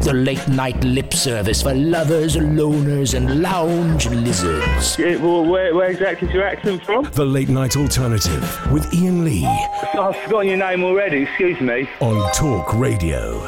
The 0.00 0.14
late 0.14 0.48
night 0.48 0.82
lip 0.82 1.12
service 1.12 1.60
for 1.62 1.74
lovers, 1.74 2.36
loners, 2.36 3.14
and 3.14 3.42
lounge 3.42 4.08
lizards. 4.08 4.98
Yeah, 4.98 5.16
well, 5.16 5.44
where, 5.44 5.74
where 5.74 5.90
exactly 5.90 6.28
is 6.28 6.34
your 6.34 6.44
accent 6.44 6.82
from? 6.84 7.04
The 7.12 7.24
Late 7.24 7.50
Night 7.50 7.76
Alternative 7.76 8.42
with 8.72 8.86
Iain 8.94 9.24
Lee 9.24 9.44
I've 9.46 10.16
forgotten 10.16 10.48
your 10.48 10.56
name 10.56 10.82
already, 10.84 11.22
excuse 11.24 11.60
me. 11.60 11.88
on 12.00 12.32
Talk 12.32 12.72
Radio. 12.74 13.44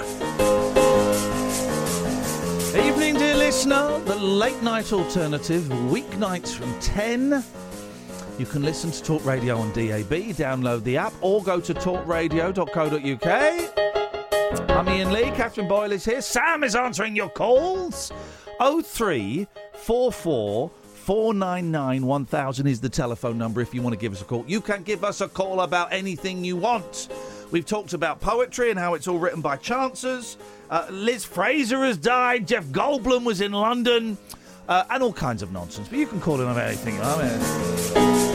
Evening, 2.76 3.14
dear 3.14 3.36
listener. 3.36 3.98
The 4.00 4.16
late 4.16 4.62
night 4.62 4.92
alternative, 4.92 5.62
weeknights 5.64 6.54
from 6.54 6.78
10. 6.80 7.42
You 8.38 8.46
can 8.46 8.62
listen 8.62 8.90
to 8.90 9.02
Talk 9.02 9.24
Radio 9.24 9.56
on 9.58 9.68
DAB, 9.72 10.12
download 10.36 10.82
the 10.84 10.96
app, 10.98 11.12
or 11.22 11.42
go 11.42 11.60
to 11.60 11.72
talkradio.co.uk. 11.74 14.01
I'm 14.52 14.86
Iain 14.88 15.12
Lee, 15.12 15.30
Catherine 15.30 15.66
Boyle 15.66 15.92
is 15.92 16.04
here. 16.04 16.20
Sam 16.20 16.62
is 16.62 16.76
answering 16.76 17.16
your 17.16 17.30
calls. 17.30 18.12
0344 18.60 20.68
499 20.68 22.06
1000 22.06 22.66
is 22.66 22.80
the 22.80 22.88
telephone 22.88 23.38
number 23.38 23.60
if 23.62 23.72
you 23.72 23.80
want 23.80 23.94
to 23.94 23.98
give 23.98 24.12
us 24.12 24.20
a 24.20 24.24
call. 24.24 24.44
You 24.46 24.60
can 24.60 24.82
give 24.82 25.04
us 25.04 25.22
a 25.22 25.28
call 25.28 25.62
about 25.62 25.90
anything 25.92 26.44
you 26.44 26.56
want. 26.56 27.08
We've 27.50 27.64
talked 27.64 27.94
about 27.94 28.20
poetry 28.20 28.70
and 28.70 28.78
how 28.78 28.92
it's 28.94 29.08
all 29.08 29.18
written 29.18 29.40
by 29.40 29.56
chances. 29.56 30.36
Uh, 30.70 30.86
Liz 30.90 31.24
Fraser 31.24 31.82
has 31.84 31.96
died. 31.96 32.46
Jeff 32.46 32.64
Goldblum 32.66 33.24
was 33.24 33.40
in 33.40 33.52
London. 33.52 34.18
Uh, 34.68 34.84
and 34.90 35.02
all 35.02 35.12
kinds 35.12 35.42
of 35.42 35.50
nonsense. 35.50 35.88
But 35.88 35.98
you 35.98 36.06
can 36.06 36.20
call 36.20 36.40
in 36.40 36.46
on 36.46 36.56
anything. 36.58 37.00
I 37.00 37.22
mean, 37.22 38.31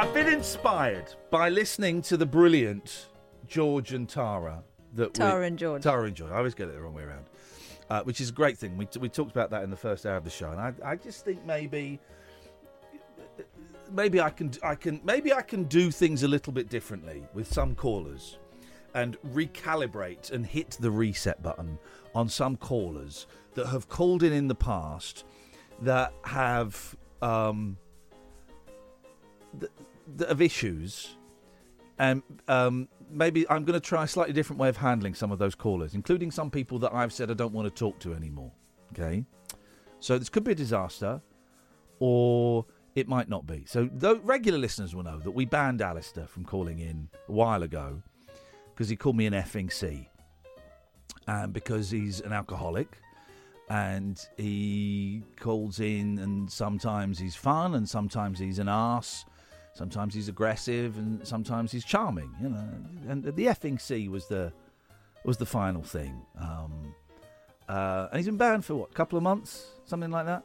I've 0.00 0.14
been 0.14 0.28
inspired 0.28 1.12
by 1.28 1.50
listening 1.50 2.00
to 2.02 2.16
the 2.16 2.24
brilliant 2.24 3.08
George 3.46 3.92
and 3.92 4.08
Tara. 4.08 4.62
That 4.94 5.08
we- 5.08 5.12
Tara 5.12 5.44
and 5.44 5.58
George. 5.58 5.82
Tara 5.82 6.06
and 6.06 6.16
George. 6.16 6.32
I 6.32 6.38
always 6.38 6.54
get 6.54 6.68
it 6.68 6.72
the 6.72 6.80
wrong 6.80 6.94
way 6.94 7.02
around. 7.02 7.26
Uh, 7.90 8.02
which 8.04 8.18
is 8.18 8.30
a 8.30 8.32
great 8.32 8.56
thing. 8.56 8.78
We, 8.78 8.88
we 8.98 9.10
talked 9.10 9.30
about 9.30 9.50
that 9.50 9.62
in 9.62 9.68
the 9.68 9.76
first 9.76 10.06
hour 10.06 10.16
of 10.16 10.24
the 10.24 10.30
show, 10.30 10.50
and 10.52 10.58
I, 10.58 10.72
I 10.82 10.96
just 10.96 11.26
think 11.26 11.44
maybe 11.44 12.00
maybe 13.92 14.22
I 14.22 14.30
can 14.30 14.52
I 14.62 14.74
can 14.74 15.02
maybe 15.04 15.34
I 15.34 15.42
can 15.42 15.64
do 15.64 15.90
things 15.90 16.22
a 16.22 16.28
little 16.28 16.54
bit 16.54 16.70
differently 16.70 17.22
with 17.34 17.52
some 17.52 17.74
callers 17.74 18.38
and 18.94 19.20
recalibrate 19.34 20.32
and 20.32 20.46
hit 20.46 20.78
the 20.80 20.90
reset 20.90 21.42
button 21.42 21.78
on 22.14 22.30
some 22.30 22.56
callers 22.56 23.26
that 23.52 23.66
have 23.66 23.90
called 23.90 24.22
in 24.22 24.32
in 24.32 24.48
the 24.48 24.54
past 24.54 25.24
that 25.82 26.14
have 26.24 26.96
um, 27.20 27.76
that, 29.58 29.70
have 30.18 30.40
issues 30.40 31.16
and 32.00 32.22
um, 32.48 32.88
maybe 33.10 33.48
I'm 33.50 33.64
going 33.64 33.78
to 33.78 33.86
try 33.86 34.04
a 34.04 34.08
slightly 34.08 34.32
different 34.32 34.58
way 34.58 34.70
of 34.70 34.78
handling 34.78 35.14
some 35.14 35.30
of 35.30 35.38
those 35.38 35.54
callers, 35.54 35.94
including 35.94 36.30
some 36.30 36.50
people 36.50 36.78
that 36.78 36.94
I've 36.94 37.12
said 37.12 37.30
I 37.30 37.34
don't 37.34 37.52
want 37.52 37.68
to 37.68 37.78
talk 37.78 37.98
to 38.00 38.14
anymore. 38.14 38.50
Okay, 38.92 39.24
so 40.00 40.18
this 40.18 40.30
could 40.30 40.42
be 40.42 40.52
a 40.52 40.54
disaster, 40.54 41.20
or 41.98 42.64
it 42.94 43.06
might 43.06 43.28
not 43.28 43.46
be. 43.46 43.64
So 43.66 43.90
regular 44.24 44.58
listeners 44.58 44.94
will 44.94 45.02
know 45.02 45.18
that 45.18 45.30
we 45.30 45.44
banned 45.44 45.82
Alistair 45.82 46.26
from 46.26 46.44
calling 46.44 46.78
in 46.78 47.10
a 47.28 47.32
while 47.32 47.62
ago 47.62 48.02
because 48.70 48.88
he 48.88 48.96
called 48.96 49.16
me 49.16 49.26
an 49.26 49.34
effing 49.34 49.70
C, 49.70 50.08
and 51.28 51.52
because 51.52 51.90
he's 51.90 52.20
an 52.20 52.32
alcoholic. 52.32 52.96
And 53.68 54.20
he 54.36 55.22
calls 55.38 55.78
in, 55.78 56.18
and 56.18 56.50
sometimes 56.50 57.20
he's 57.20 57.36
fun, 57.36 57.76
and 57.76 57.88
sometimes 57.88 58.40
he's 58.40 58.58
an 58.58 58.68
arse, 58.68 59.24
Sometimes 59.72 60.14
he's 60.14 60.28
aggressive, 60.28 60.98
and 60.98 61.26
sometimes 61.26 61.72
he's 61.72 61.84
charming. 61.84 62.34
You 62.40 62.50
know, 62.50 62.68
and 63.08 63.24
the 63.24 63.46
effing 63.46 63.80
C 63.80 64.08
was 64.08 64.26
the 64.26 64.52
was 65.24 65.36
the 65.36 65.46
final 65.46 65.82
thing. 65.82 66.22
Um, 66.40 66.94
uh, 67.68 68.08
and 68.10 68.18
he's 68.18 68.26
been 68.26 68.36
banned 68.36 68.64
for 68.64 68.74
what? 68.74 68.90
A 68.90 68.94
couple 68.94 69.16
of 69.16 69.22
months, 69.22 69.66
something 69.84 70.10
like 70.10 70.26
that. 70.26 70.42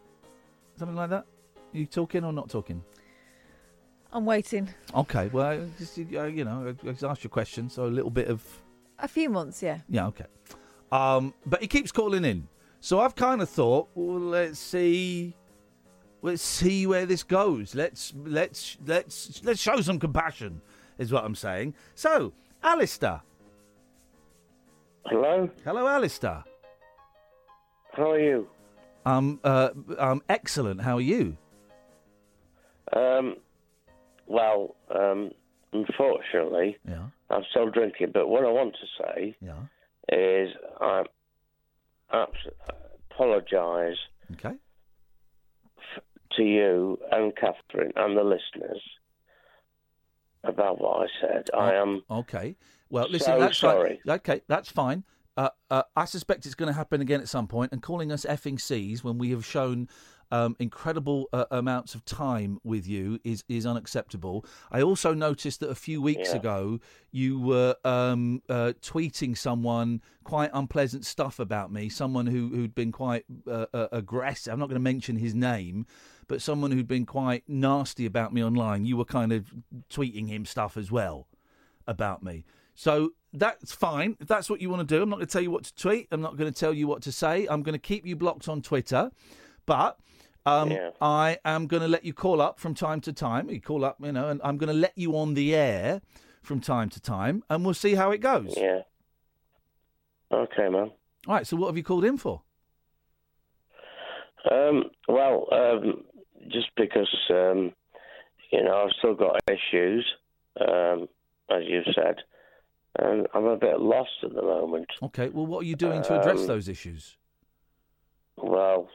Something 0.78 0.96
like 0.96 1.10
that. 1.10 1.26
You 1.72 1.86
talking 1.86 2.24
or 2.24 2.32
not 2.32 2.50
talking? 2.50 2.84
I'm 4.12 4.26
waiting. 4.26 4.70
Okay. 4.94 5.30
Well, 5.34 5.68
just 5.78 5.98
uh, 5.98 6.24
you 6.24 6.46
know, 6.46 6.76
I 6.82 6.92
just 6.92 7.04
asked 7.04 7.24
you 7.24 7.28
a 7.28 7.32
question, 7.32 7.70
so 7.70 7.86
a 7.86 7.88
little 7.88 8.12
bit 8.12 8.28
of 8.28 8.44
A 9.00 9.08
few 9.08 9.30
months, 9.30 9.62
yeah. 9.64 9.80
yeah. 9.90 10.08
Okay. 10.08 10.26
Um, 10.92 11.34
but 11.46 11.62
he 11.62 11.68
keeps 11.68 11.92
calling 11.92 12.24
in, 12.24 12.48
so 12.80 13.00
I've 13.00 13.16
kind 13.16 13.42
of 13.42 13.50
thought, 13.50 13.90
well, 13.96 14.20
let's 14.20 14.60
see. 14.60 15.36
Let's 16.26 16.42
see 16.42 16.88
where 16.88 17.06
this 17.06 17.22
goes. 17.22 17.76
Let's 17.76 18.12
let's 18.26 18.78
let's 18.84 19.44
let's 19.44 19.62
show 19.62 19.80
some 19.82 20.00
compassion, 20.00 20.60
is 20.98 21.12
what 21.14 21.24
I'm 21.24 21.36
saying. 21.36 21.76
So, 21.94 22.34
Alistair. 22.64 23.22
Hello. 25.06 25.48
Hello, 25.64 25.88
Alistair. 25.88 26.44
How 27.94 28.12
are 28.12 28.20
you? 28.20 28.48
Um, 29.06 29.40
uh, 29.44 29.70
um, 30.00 30.24
excellent. 30.28 30.82
How 30.82 30.98
are 30.98 31.02
you? 31.02 31.38
Um, 32.92 33.36
well, 34.26 34.76
um, 34.90 35.30
unfortunately, 35.74 36.78
Yeah. 36.90 37.06
I'm 37.30 37.44
still 37.52 37.70
drinking. 37.70 38.12
But 38.14 38.30
what 38.30 38.44
I 38.44 38.50
want 38.50 38.76
to 38.82 39.04
say 39.04 39.36
Yeah. 39.42 39.60
is 40.12 40.56
I 40.82 41.04
abs- 42.12 42.48
apologise 43.12 44.00
Okay. 44.34 44.56
To 46.38 46.44
you 46.44 46.98
and 47.12 47.36
Catherine 47.36 47.92
and 47.96 48.18
the 48.18 48.24
listeners 48.24 48.82
about 50.44 50.80
what 50.80 51.04
I 51.04 51.08
said. 51.22 51.50
I 51.58 51.74
am. 51.74 52.04
Okay. 52.10 52.56
Well, 52.90 53.08
listen. 53.10 53.34
So 53.34 53.40
that's 53.40 53.58
sorry. 53.58 54.00
Fine. 54.06 54.16
Okay, 54.18 54.42
that's 54.48 54.70
fine. 54.70 55.04
Uh, 55.38 55.50
uh, 55.70 55.84
I 55.96 56.06
suspect 56.06 56.46
it's 56.46 56.56
going 56.56 56.68
to 56.68 56.74
happen 56.74 57.02
again 57.02 57.20
at 57.20 57.28
some 57.28 57.48
point, 57.48 57.72
and 57.74 57.82
calling 57.82 58.12
us 58.12 58.26
effing 58.26 58.60
C's 58.60 59.04
when 59.04 59.18
we 59.18 59.32
have 59.32 59.46
shown 59.46 59.90
um, 60.32 60.56
incredible 60.60 61.28
uh, 61.34 61.46
amounts 61.52 61.94
of 61.94 62.06
time 62.06 62.60
with 62.64 62.88
you 62.88 63.20
is 63.24 63.44
is 63.50 63.66
unacceptable. 63.66 64.46
I 64.72 64.82
also 64.82 65.14
noticed 65.14 65.60
that 65.60 65.70
a 65.70 65.76
few 65.76 66.02
weeks 66.02 66.30
Yeah. 66.30 66.38
ago 66.38 66.80
you 67.12 67.40
were 67.40 67.76
um, 67.84 68.42
uh, 68.48 68.74
tweeting 68.82 69.38
someone 69.38 70.02
quite 70.24 70.52
unpleasant 70.54 71.06
stuff 71.06 71.40
about 71.40 71.72
me. 71.72 71.90
Someone 71.90 72.28
who 72.28 72.50
who'd 72.50 72.76
been 72.76 72.92
quite 72.92 73.26
uh, 73.48 73.66
uh, 73.74 73.88
aggressive. 73.92 74.54
I'm 74.54 74.60
not 74.60 74.70
going 74.70 74.80
to 74.80 74.84
mention 74.84 75.18
his 75.18 75.36
name. 75.36 75.86
But 76.28 76.42
someone 76.42 76.72
who'd 76.72 76.88
been 76.88 77.06
quite 77.06 77.44
nasty 77.48 78.06
about 78.06 78.34
me 78.34 78.44
online, 78.44 78.86
you 78.86 78.98
were 78.98 79.06
kind 79.06 79.32
of 79.32 79.54
tweeting 79.90 80.28
him 80.28 80.46
stuff 80.46 80.76
as 80.78 80.92
well 80.92 81.28
about 81.88 82.24
me. 82.24 82.46
So 82.74 83.12
that's 83.32 83.74
fine. 83.74 84.18
If 84.20 84.28
that's 84.28 84.50
what 84.50 84.60
you 84.62 84.70
want 84.70 84.88
to 84.88 84.96
do, 84.96 85.02
I'm 85.04 85.10
not 85.10 85.18
going 85.18 85.28
to 85.28 85.32
tell 85.32 85.42
you 85.42 85.52
what 85.52 85.66
to 85.66 85.76
tweet. 85.76 86.08
I'm 86.12 86.22
not 86.22 86.36
going 86.38 86.52
to 86.52 86.60
tell 86.60 86.74
you 86.74 86.88
what 86.88 87.02
to 87.04 87.12
say. 87.12 87.46
I'm 87.48 87.64
going 87.64 87.74
to 87.74 87.80
keep 87.80 88.06
you 88.06 88.16
blocked 88.16 88.50
on 88.50 88.62
Twitter. 88.62 89.12
But 89.66 89.98
um, 90.46 90.72
Yeah. 90.72 90.92
I 91.02 91.38
am 91.46 91.68
going 91.68 91.82
to 91.82 91.88
let 91.88 92.04
you 92.06 92.14
call 92.14 92.42
up 92.42 92.60
from 92.60 92.74
time 92.74 93.02
to 93.02 93.14
time. 93.14 93.50
You 93.50 93.62
call 93.62 93.86
up, 93.86 93.98
you 94.02 94.12
know, 94.12 94.30
and 94.30 94.42
I'm 94.44 94.58
going 94.58 94.68
to 94.68 94.74
let 94.80 94.94
you 94.98 95.16
on 95.18 95.36
the 95.36 95.56
air 95.56 96.02
from 96.42 96.60
time 96.60 96.90
to 96.90 97.02
time, 97.02 97.44
and 97.50 97.66
we'll 97.66 97.74
see 97.74 97.96
how 97.96 98.12
it 98.12 98.20
goes. 98.20 98.54
Yeah. 98.56 98.82
Okay, 100.32 100.70
man. 100.70 100.92
All 101.28 101.36
right. 101.36 101.48
So 101.48 101.56
what 101.58 101.68
have 101.68 101.78
you 101.78 101.84
called 101.84 102.06
in 102.06 102.18
for? 102.18 102.42
Um, 104.52 104.84
well, 105.08 105.48
um, 105.52 106.04
just 106.50 106.70
because 106.78 107.10
um, 107.30 107.74
you 108.52 108.64
know 108.64 108.84
I've 108.86 108.92
still 109.00 109.16
got 109.16 109.40
issues, 109.50 110.06
um, 110.60 111.08
as 111.50 111.64
you 111.68 111.82
said, 111.94 112.16
and 113.00 113.28
I'm 113.34 113.46
a 113.46 113.58
bit 113.58 113.80
lost 113.80 114.12
at 114.24 114.34
the 114.34 114.42
moment. 114.42 114.88
Okay. 115.04 115.30
Well, 115.30 115.46
what 115.46 115.60
are 115.60 115.68
you 115.68 115.76
doing 115.76 116.02
to 116.04 116.20
address 116.20 116.40
Um, 116.42 116.48
those 116.48 116.68
issues? 116.70 117.18
Well, 118.38 118.90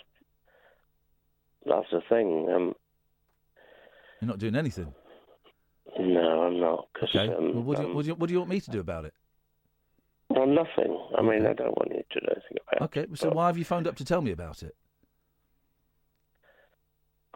that's 1.67 1.87
the 1.91 2.01
thing. 2.09 2.49
Um, 2.55 2.75
You're 4.21 4.29
not 4.29 4.39
doing 4.39 4.55
anything. 4.57 4.95
no, 5.99 6.43
I'm 6.43 6.61
not. 6.61 6.89
Cause, 6.99 7.09
Okay. 7.15 7.33
um, 7.35 7.55
well, 7.55 7.63
what 7.65 7.77
do, 7.77 7.83
you, 7.83 7.89
um, 7.89 7.95
what, 7.95 8.03
do 8.03 8.09
you, 8.09 8.15
what 8.15 8.27
do 8.29 8.33
you 8.35 8.39
want 8.41 8.51
me 8.51 8.61
to 8.61 8.71
do 8.71 8.81
about 8.81 9.05
it? 9.07 9.15
well, 10.29 10.47
nothing. 10.47 10.97
I 11.19 11.23
mean, 11.23 11.45
I 11.45 11.53
don't 11.55 11.77
want 11.77 11.91
you 11.91 12.03
to 12.11 12.21
do 12.21 12.27
anything 12.31 12.57
about 12.69 12.83
Okay. 12.83 13.01
it. 13.01 13.19
So 13.19 13.29
but- 13.29 13.37
why 13.37 13.47
have 13.49 13.59
you 13.59 13.65
phoned 13.65 13.87
up 13.89 13.97
to 13.97 14.05
tell 14.05 14.23
me 14.23 14.31
about 14.31 14.63
it? 14.63 14.77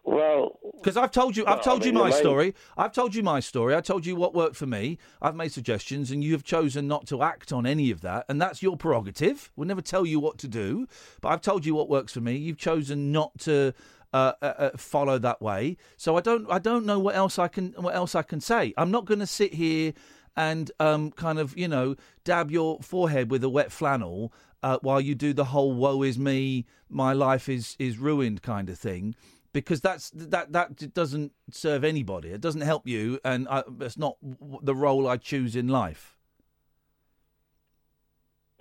Well, 0.04 0.58
Because 0.74 0.98
I've 0.98 1.10
told 1.10 1.34
you, 1.34 1.44
I've 1.44 1.56
Well, 1.56 1.58
I 1.60 1.62
told 1.62 1.84
you 1.86 1.92
my 1.92 2.10
main- 2.10 2.12
story. 2.12 2.54
I've 2.76 2.92
told 2.92 3.14
you 3.14 3.22
my 3.22 3.40
story. 3.40 3.74
I 3.74 3.80
told 3.80 4.04
you 4.04 4.16
what 4.16 4.34
worked 4.34 4.54
for 4.54 4.66
me. 4.66 4.98
I've 5.22 5.34
made 5.34 5.50
suggestions, 5.50 6.10
and 6.10 6.22
you 6.22 6.32
have 6.32 6.44
chosen 6.44 6.86
not 6.86 7.06
to 7.06 7.22
act 7.22 7.52
on 7.52 7.64
any 7.64 7.90
of 7.90 8.02
that, 8.02 8.26
and 8.28 8.40
that's 8.40 8.62
your 8.62 8.76
prerogative. 8.76 9.50
We'll 9.56 9.66
never 9.66 9.80
tell 9.80 10.04
you 10.04 10.20
what 10.20 10.36
to 10.38 10.48
do, 10.48 10.86
but 11.22 11.28
I've 11.30 11.40
told 11.40 11.64
you 11.64 11.74
what 11.74 11.88
works 11.88 12.12
for 12.12 12.20
me. 12.20 12.36
You've 12.36 12.58
chosen 12.58 13.12
not 13.12 13.38
to 13.40 13.72
uh, 14.12 14.32
uh, 14.42 14.44
uh, 14.44 14.70
follow 14.76 15.18
that 15.18 15.40
way. 15.40 15.78
So 15.96 16.16
I 16.16 16.20
don't, 16.20 16.46
I 16.50 16.58
don't 16.58 16.84
know 16.84 16.98
what 16.98 17.16
else 17.16 17.38
I 17.38 17.48
can, 17.48 17.72
what 17.78 17.94
else 17.94 18.14
I 18.14 18.22
can 18.22 18.40
say. 18.40 18.74
I'm 18.76 18.90
not 18.90 19.06
going 19.06 19.20
to 19.20 19.26
sit 19.26 19.54
here 19.54 19.94
and 20.36 20.70
um, 20.80 21.12
kind 21.12 21.38
of, 21.38 21.56
you 21.56 21.66
know, 21.66 21.96
dab 22.24 22.50
your 22.50 22.80
forehead 22.80 23.30
with 23.30 23.42
a 23.42 23.48
wet 23.48 23.72
flannel 23.72 24.32
uh, 24.62 24.78
while 24.82 25.00
you 25.00 25.14
do 25.14 25.32
the 25.32 25.46
whole 25.46 25.72
"woe 25.72 26.02
is 26.02 26.18
me, 26.18 26.64
my 26.88 27.12
life 27.12 27.48
is 27.48 27.74
is 27.78 27.98
ruined" 27.98 28.42
kind 28.42 28.68
of 28.68 28.78
thing 28.78 29.14
because 29.54 29.80
that's 29.80 30.10
that 30.10 30.52
that 30.52 30.92
doesn't 30.92 31.32
serve 31.50 31.84
anybody. 31.84 32.28
It 32.28 32.42
doesn't 32.42 32.60
help 32.60 32.86
you, 32.86 33.18
and 33.24 33.48
I, 33.48 33.62
it's 33.80 33.96
not 33.96 34.16
the 34.62 34.74
role 34.74 35.08
I 35.08 35.16
choose 35.16 35.56
in 35.56 35.68
life. 35.68 36.16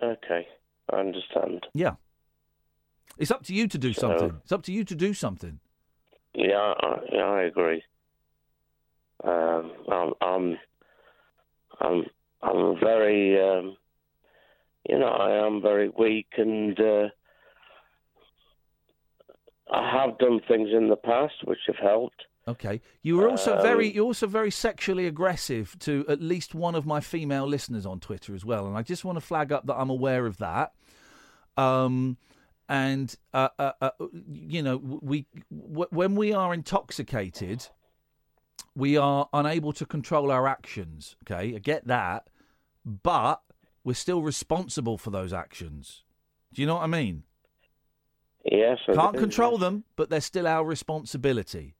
Okay, 0.01 0.47
I 0.91 0.95
understand. 0.97 1.67
Yeah, 1.73 1.95
it's 3.17 3.31
up 3.31 3.43
to 3.43 3.53
you 3.53 3.67
to 3.67 3.77
do 3.77 3.91
So- 3.91 4.01
something. 4.01 4.39
It's 4.43 4.51
up 4.53 4.63
to 4.63 4.71
you 4.71 4.85
to 4.85 4.95
do 4.95 5.13
something. 5.13 5.59
Yeah, 6.35 6.73
I, 6.79 6.95
yeah, 7.11 7.25
I 7.25 7.41
agree. 7.43 7.83
Um, 9.23 9.71
I'm, 9.91 10.13
I'm, 10.21 10.57
I'm, 11.79 12.05
I'm 12.41 12.79
very, 12.79 13.39
um, 13.39 13.77
you 14.89 14.97
know, 14.99 15.07
I 15.07 15.45
am 15.45 15.61
very 15.61 15.89
weak, 15.89 16.27
and 16.37 16.77
uh, 16.79 17.09
I 19.71 19.89
have 19.91 20.17
done 20.17 20.39
things 20.47 20.69
in 20.71 20.89
the 20.89 20.95
past 20.95 21.33
which 21.45 21.59
have 21.67 21.77
helped. 21.77 22.23
Okay. 22.47 22.81
You 23.01 23.15
were 23.17 23.29
also 23.29 23.61
very 23.61 23.87
Um, 23.87 23.95
you're 23.95 24.05
also 24.05 24.27
very 24.27 24.51
sexually 24.51 25.07
aggressive 25.07 25.77
to 25.79 26.05
at 26.09 26.21
least 26.21 26.53
one 26.53 26.75
of 26.75 26.85
my 26.85 26.99
female 26.99 27.47
listeners 27.47 27.85
on 27.85 27.99
Twitter 28.01 28.35
as 28.35 28.43
well, 28.43 28.67
and 28.67 28.77
I 28.77 28.81
just 28.81 29.05
want 29.05 29.17
to 29.17 29.21
flag 29.21 29.51
up 29.53 29.65
that 29.67 29.75
I'm 29.75 29.89
aware 29.89 30.25
of 30.25 30.37
that. 30.37 30.73
Um, 31.55 32.17
and 32.67 33.15
uh, 33.33 33.49
uh, 33.57 33.71
uh, 33.81 33.91
you 34.29 34.61
know, 34.61 34.77
we 34.77 35.27
w- 35.51 35.87
when 35.91 36.15
we 36.15 36.33
are 36.33 36.53
intoxicated, 36.53 37.67
we 38.75 38.97
are 38.97 39.29
unable 39.31 39.71
to 39.73 39.85
control 39.85 40.29
our 40.31 40.45
actions. 40.47 41.15
Okay, 41.23 41.55
I 41.55 41.59
get 41.59 41.87
that, 41.87 42.27
but 42.85 43.41
we're 43.85 43.93
still 43.93 44.21
responsible 44.21 44.97
for 44.97 45.11
those 45.11 45.31
actions. 45.31 46.03
Do 46.53 46.61
you 46.61 46.67
know 46.67 46.75
what 46.75 46.83
I 46.83 46.87
mean? 46.87 47.23
Yes, 48.43 48.79
Can't 48.93 49.17
control 49.17 49.53
yes. 49.53 49.61
them, 49.61 49.83
but 49.95 50.09
they're 50.09 50.21
still 50.21 50.47
our 50.47 50.65
responsibility. 50.65 51.75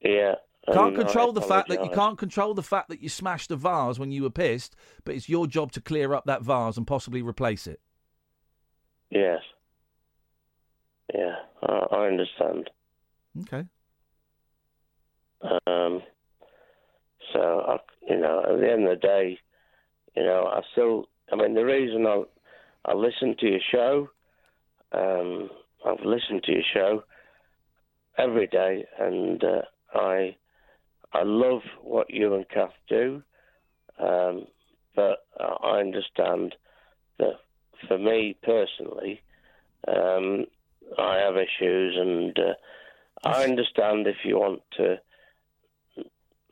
Yeah. 0.00 0.34
Can't 0.72 0.96
I 0.96 1.02
control 1.02 1.32
the 1.32 1.42
fact 1.42 1.68
that 1.68 1.82
you 1.84 1.90
can't 1.90 2.18
control 2.18 2.54
the 2.54 2.62
fact 2.62 2.88
that 2.88 3.02
you 3.02 3.08
smashed 3.08 3.50
a 3.50 3.56
vase 3.56 3.98
when 3.98 4.12
you 4.12 4.22
were 4.22 4.30
pissed, 4.30 4.76
but 5.04 5.14
it's 5.14 5.28
your 5.28 5.46
job 5.46 5.72
to 5.72 5.80
clear 5.80 6.14
up 6.14 6.24
that 6.26 6.42
vase 6.42 6.76
and 6.76 6.86
possibly 6.86 7.20
replace 7.22 7.66
it. 7.66 7.80
Yes. 9.10 9.40
Yeah, 11.12 11.34
I, 11.62 11.86
I 11.90 12.06
understand. 12.06 12.70
Okay. 13.40 13.64
Um, 15.42 16.02
so, 17.32 17.64
I, 17.68 17.78
you 18.08 18.18
know, 18.18 18.44
at 18.48 18.60
the 18.60 18.70
end 18.70 18.86
of 18.86 19.00
the 19.00 19.06
day, 19.06 19.38
you 20.16 20.22
know, 20.22 20.46
I 20.46 20.60
still, 20.72 21.08
I 21.32 21.36
mean, 21.36 21.54
the 21.54 21.64
reason 21.64 22.06
I, 22.06 22.22
I 22.84 22.94
listen 22.94 23.36
to 23.40 23.46
your 23.46 23.60
show, 23.70 24.10
um, 24.92 25.50
I've 25.86 26.04
listened 26.04 26.42
to 26.44 26.52
your 26.52 26.62
show 26.72 27.04
every 28.18 28.46
day, 28.46 28.84
and 28.98 29.42
uh, 29.42 29.62
I, 29.94 30.36
I 31.12 31.22
love 31.22 31.62
what 31.82 32.10
you 32.10 32.34
and 32.34 32.48
Kath 32.48 32.72
do, 32.88 33.22
um, 33.98 34.46
but 34.94 35.24
I 35.38 35.80
understand 35.80 36.54
that 37.18 37.40
for 37.88 37.98
me 37.98 38.36
personally, 38.42 39.20
um, 39.88 40.46
I 40.98 41.16
have 41.18 41.36
issues, 41.36 41.96
and 41.98 42.38
uh, 42.38 42.54
I 43.24 43.44
understand 43.44 44.06
if 44.06 44.16
you 44.24 44.38
want 44.38 44.62
to 44.76 45.00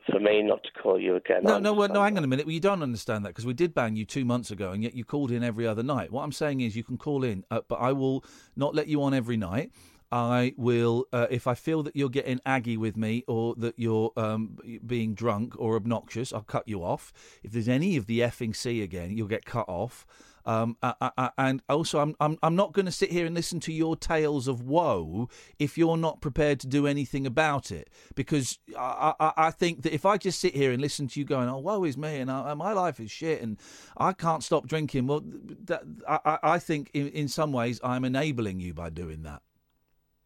for 0.09 0.19
me 0.19 0.41
not 0.41 0.63
to 0.63 0.71
call 0.81 0.99
you 0.99 1.15
again. 1.15 1.41
No, 1.43 1.59
no, 1.59 1.73
well, 1.73 1.89
no. 1.89 2.01
Hang 2.01 2.17
on 2.17 2.23
a 2.23 2.27
minute. 2.27 2.45
Well, 2.45 2.53
you 2.53 2.59
don't 2.59 2.83
understand 2.83 3.25
that 3.25 3.29
because 3.29 3.45
we 3.45 3.53
did 3.53 3.73
ban 3.73 3.95
you 3.95 4.05
two 4.05 4.25
months 4.25 4.51
ago, 4.51 4.71
and 4.71 4.83
yet 4.83 4.95
you 4.95 5.03
called 5.03 5.31
in 5.31 5.43
every 5.43 5.67
other 5.67 5.83
night. 5.83 6.11
What 6.11 6.23
I'm 6.23 6.31
saying 6.31 6.61
is, 6.61 6.75
you 6.75 6.83
can 6.83 6.97
call 6.97 7.23
in, 7.23 7.43
uh, 7.51 7.61
but 7.67 7.75
I 7.75 7.91
will 7.91 8.23
not 8.55 8.73
let 8.75 8.87
you 8.87 9.01
on 9.03 9.13
every 9.13 9.37
night. 9.37 9.71
I 10.11 10.53
will, 10.57 11.05
uh, 11.13 11.27
if 11.29 11.47
I 11.47 11.53
feel 11.53 11.83
that 11.83 11.95
you're 11.95 12.09
getting 12.09 12.41
aggy 12.45 12.75
with 12.75 12.97
me 12.97 13.23
or 13.27 13.55
that 13.55 13.75
you're 13.77 14.11
um, 14.17 14.57
being 14.85 15.13
drunk 15.13 15.53
or 15.57 15.77
obnoxious, 15.77 16.33
I'll 16.33 16.41
cut 16.41 16.67
you 16.67 16.83
off. 16.83 17.13
If 17.43 17.53
there's 17.53 17.69
any 17.69 17.95
of 17.95 18.07
the 18.07 18.19
effing 18.19 18.53
C 18.53 18.81
again, 18.81 19.15
you'll 19.15 19.29
get 19.29 19.45
cut 19.45 19.69
off. 19.69 20.05
Um, 20.45 20.77
I, 20.81 20.93
I, 20.99 21.29
and 21.37 21.61
also, 21.69 21.99
I'm 21.99 22.15
I'm, 22.19 22.37
I'm 22.41 22.55
not 22.55 22.73
going 22.73 22.85
to 22.85 22.91
sit 22.91 23.11
here 23.11 23.25
and 23.25 23.35
listen 23.35 23.59
to 23.61 23.73
your 23.73 23.95
tales 23.95 24.47
of 24.47 24.61
woe 24.63 25.29
if 25.59 25.77
you're 25.77 25.97
not 25.97 26.21
prepared 26.21 26.59
to 26.61 26.67
do 26.67 26.87
anything 26.87 27.27
about 27.27 27.71
it. 27.71 27.89
Because 28.15 28.57
I, 28.77 29.13
I, 29.19 29.33
I 29.37 29.51
think 29.51 29.83
that 29.83 29.93
if 29.93 30.05
I 30.05 30.17
just 30.17 30.39
sit 30.39 30.55
here 30.55 30.71
and 30.71 30.81
listen 30.81 31.07
to 31.09 31.19
you 31.19 31.25
going, 31.25 31.49
"Oh, 31.49 31.59
woe 31.59 31.83
is 31.83 31.97
me," 31.97 32.17
and 32.17 32.31
I, 32.31 32.53
my 32.55 32.73
life 32.73 32.99
is 32.99 33.11
shit, 33.11 33.41
and 33.41 33.57
I 33.97 34.13
can't 34.13 34.43
stop 34.43 34.67
drinking, 34.67 35.07
well, 35.07 35.23
that, 35.65 35.83
I, 36.07 36.19
I 36.25 36.39
I 36.43 36.59
think 36.59 36.89
in, 36.93 37.07
in 37.09 37.27
some 37.27 37.51
ways 37.51 37.79
I'm 37.83 38.05
enabling 38.05 38.59
you 38.59 38.73
by 38.73 38.89
doing 38.89 39.23
that. 39.23 39.41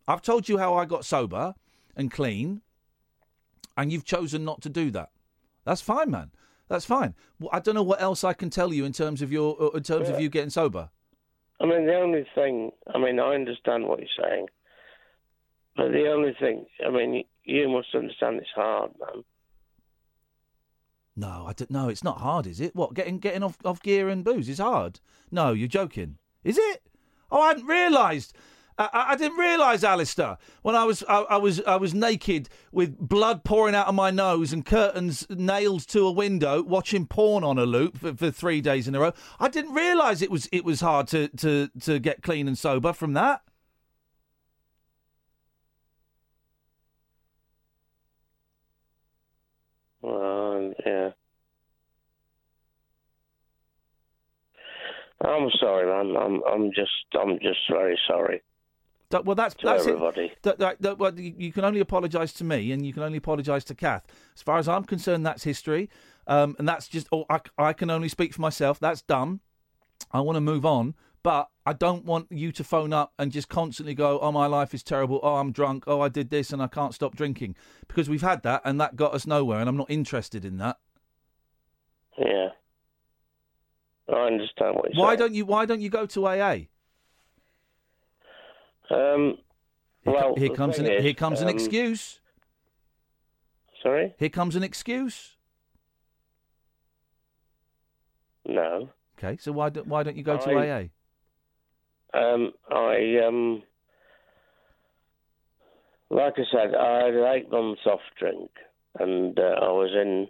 I've 0.08 0.22
told 0.22 0.48
you 0.48 0.58
how 0.58 0.76
I 0.76 0.86
got 0.86 1.04
sober 1.04 1.56
and 1.96 2.12
clean, 2.12 2.62
and 3.76 3.92
you've 3.92 4.06
chosen 4.06 4.46
not 4.46 4.62
to 4.62 4.70
do 4.70 4.92
that. 4.92 5.10
That's 5.66 5.82
fine, 5.82 6.12
man. 6.12 6.32
That's 6.68 6.86
fine. 6.86 7.14
Well, 7.40 7.50
I 7.54 7.60
don't 7.60 7.76
know 7.76 7.84
what 7.84 8.02
else 8.02 8.24
I 8.24 8.34
can 8.34 8.50
tell 8.50 8.74
you 8.74 8.86
in 8.86 8.92
terms 8.92 9.22
of 9.22 9.32
your 9.32 9.62
uh, 9.62 9.70
in 9.70 9.84
terms 9.84 10.10
of 10.10 10.20
you 10.20 10.30
getting 10.30 10.50
sober. 10.50 10.90
I 11.60 11.66
mean, 11.66 11.86
the 11.86 11.96
only 11.96 12.26
thing, 12.36 12.72
I 12.94 12.98
mean, 12.98 13.20
I 13.20 13.34
understand 13.34 13.88
what 13.88 14.00
you're 14.00 14.10
saying, 14.22 14.48
but 15.78 15.92
the 15.92 16.12
only 16.12 16.36
thing, 16.38 16.66
I 16.86 16.90
mean, 16.90 17.24
you 17.46 17.70
must 17.70 17.96
understand 17.96 18.38
it's 18.38 18.50
hard, 18.54 18.92
man. 19.00 19.24
No, 21.16 21.46
I 21.48 21.54
don't 21.54 21.72
know. 21.72 21.88
It's 21.88 22.04
not 22.04 22.20
hard, 22.20 22.46
is 22.46 22.60
it? 22.60 22.76
What 22.76 22.94
getting 22.94 23.20
getting 23.20 23.44
off 23.44 23.58
off 23.64 23.82
gear 23.82 24.10
and 24.10 24.24
booze 24.24 24.50
is 24.50 24.60
hard. 24.60 25.00
No, 25.32 25.54
you're 25.54 25.68
joking. 25.68 26.18
Is 26.44 26.58
it? 26.58 26.82
Oh, 27.32 27.42
I 27.42 27.50
hadn't 27.50 27.68
realised. 27.68 28.36
I, 28.78 29.06
I 29.10 29.16
didn't 29.16 29.38
realise, 29.38 29.84
Alistair, 29.84 30.38
when 30.62 30.76
I 30.76 30.84
was 30.84 31.04
I, 31.08 31.22
I 31.22 31.38
was 31.38 31.62
I 31.62 31.78
was 31.78 31.94
naked 31.94 32.50
with 32.72 32.98
blood 33.00 33.44
pouring 33.44 33.74
out 33.76 33.88
of 33.88 33.96
my 33.96 34.12
nose 34.12 34.52
and 34.52 34.66
curtains 34.66 35.26
nailed 35.30 35.88
to 35.90 36.06
a 36.06 36.12
window, 36.12 36.62
watching 36.62 37.08
porn 37.08 37.44
on 37.44 37.58
a 37.58 37.66
loop 37.66 37.98
for, 37.98 38.14
for 38.14 38.32
three 38.32 38.62
days 38.62 38.88
in 38.88 38.96
a 38.96 39.00
row. 39.00 39.14
I 39.40 39.48
didn't 39.48 39.74
realise 39.74 40.22
it 40.22 40.32
was 40.32 40.50
it 40.52 40.66
was 40.66 40.82
hard 40.82 41.08
to, 41.10 41.30
to, 41.30 41.70
to 41.82 42.00
get 42.00 42.22
clean 42.22 42.48
and 42.48 42.58
sober 42.58 42.92
from 42.92 43.14
that. 43.14 43.42
Well, 50.02 50.74
yeah. 50.86 51.12
I'm 55.24 55.50
sorry, 55.60 55.86
man. 55.88 56.16
I'm, 56.22 56.42
I'm 56.44 56.72
just, 56.72 56.92
I'm 57.20 57.40
just 57.40 57.60
very 57.70 57.98
sorry 58.08 58.42
That- 59.16 59.26
well, 59.26 59.36
that's 59.36 59.56
to 59.56 59.66
that's 59.66 59.86
it. 59.86 60.42
That, 60.42 60.60
that, 60.60 60.82
that, 60.82 60.98
well, 60.98 61.18
you 61.18 61.34
you 61.38 61.54
can 61.54 61.64
only 61.64 61.80
apologise 61.80 62.34
to 62.34 62.44
me, 62.44 62.74
and 62.74 62.86
you 62.86 62.92
can 62.92 63.02
only 63.02 63.18
apologise 63.18 63.64
to 63.66 63.74
Kath. 63.76 64.06
As 64.36 64.42
far 64.42 64.58
as 64.58 64.68
I'm 64.68 64.84
concerned, 64.84 65.26
that's 65.26 65.46
history, 65.46 65.90
um, 66.28 66.58
and 66.60 66.68
that's 66.68 66.90
just. 66.90 67.08
Oh, 67.14 67.26
I, 67.30 67.40
I 67.58 67.72
can 67.72 67.90
only 67.90 68.10
speak 68.10 68.34
for 68.34 68.42
myself. 68.42 68.78
That's 68.78 69.02
done. 69.02 69.40
I 70.12 70.20
want 70.20 70.36
to 70.36 70.42
move 70.42 70.66
on, 70.66 70.96
but 71.24 71.48
I 71.66 71.72
don't 71.72 72.04
want 72.04 72.28
you 72.30 72.52
to 72.52 72.64
phone 72.66 72.92
up 72.92 73.14
and 73.18 73.32
just 73.32 73.48
constantly 73.48 73.94
go, 73.94 74.20
"Oh, 74.20 74.34
my 74.34 74.48
life 74.48 74.74
is 74.74 74.84
terrible. 74.84 75.22
Oh, 75.24 75.36
I'm 75.36 75.54
drunk. 75.54 75.86
Oh, 75.88 76.02
I 76.02 76.10
did 76.10 76.30
this, 76.30 76.52
and 76.52 76.62
I 76.62 76.68
can't 76.68 76.94
stop 76.94 77.16
drinking," 77.16 77.56
because 77.88 78.10
we've 78.10 78.22
had 78.22 78.44
that, 78.44 78.64
and 78.66 78.82
that 78.82 78.98
got 78.98 79.14
us 79.14 79.26
nowhere, 79.26 79.62
and 79.62 79.70
I'm 79.70 79.78
not 79.78 79.90
interested 79.90 80.44
in 80.44 80.58
that. 80.58 80.76
Yeah. 82.18 82.50
I 84.10 84.28
understand 84.28 84.76
what 84.76 84.94
you're 84.94 85.02
Why 85.02 85.12
saying. 85.12 85.20
don't 85.20 85.34
you? 85.36 85.46
Why 85.46 85.66
don't 85.66 85.80
you 85.80 85.90
go 85.90 86.06
to 86.06 86.28
AA? 86.28 86.58
Um, 88.90 89.38
well, 90.06 90.36
Here 90.38 90.50
comes 90.50 90.78
an 90.78 90.86
is, 90.86 91.04
here 91.04 91.14
comes 91.14 91.42
an 91.42 91.48
um, 91.48 91.56
excuse. 91.56 92.20
Sorry? 93.82 94.14
Here 94.18 94.30
comes 94.30 94.56
an 94.56 94.64
excuse. 94.64 95.36
No. 98.48 98.90
Okay, 99.18 99.38
so 99.38 99.52
why 99.52 99.70
don't 99.70 99.88
why 99.88 100.04
don't 100.04 100.18
you 100.18 100.24
go 100.24 100.38
to 100.38 100.56
AA? 100.56 100.84
Um, 102.14 102.52
I 102.70 103.18
um, 103.26 103.64
like 106.10 106.34
I 106.38 106.44
said, 106.52 106.76
I 106.76 107.06
had 107.06 107.36
eight 107.36 107.52
months 107.52 107.82
off 107.86 108.02
drink, 108.20 108.52
and 109.00 109.38
uh, 109.40 109.42
I 109.42 109.70
was 109.72 109.92
in 109.94 110.28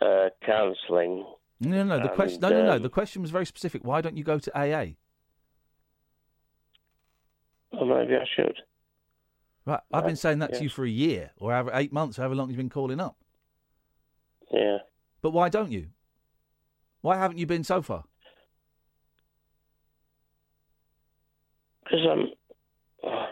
uh, 0.00 0.28
counselling. 0.44 1.24
No, 1.60 1.84
no, 1.84 1.98
no. 1.98 2.02
The 2.02 2.08
question. 2.10 2.40
No, 2.40 2.50
no, 2.50 2.64
no. 2.64 2.72
um, 2.76 2.82
The 2.82 2.90
question 2.90 3.22
was 3.22 3.30
very 3.30 3.46
specific. 3.46 3.84
Why 3.84 4.00
don't 4.00 4.16
you 4.16 4.24
go 4.24 4.38
to 4.38 4.58
AA? 4.58 4.94
Or 7.72 7.86
maybe 7.86 8.14
I 8.16 8.24
should. 8.36 8.56
Right. 9.64 9.80
I've 9.92 10.04
been 10.04 10.16
saying 10.16 10.40
that 10.40 10.54
to 10.54 10.62
you 10.62 10.68
for 10.68 10.84
a 10.84 10.90
year 10.90 11.30
or 11.38 11.70
eight 11.74 11.92
months, 11.92 12.16
however 12.16 12.34
long 12.34 12.48
you've 12.48 12.56
been 12.56 12.68
calling 12.68 12.98
up. 13.00 13.16
Yeah. 14.50 14.78
But 15.22 15.30
why 15.30 15.48
don't 15.48 15.70
you? 15.70 15.86
Why 17.00 17.16
haven't 17.16 17.38
you 17.38 17.46
been 17.46 17.64
so 17.64 17.80
far? 17.80 18.04
Because 21.84 22.06
I'm. 22.10 22.26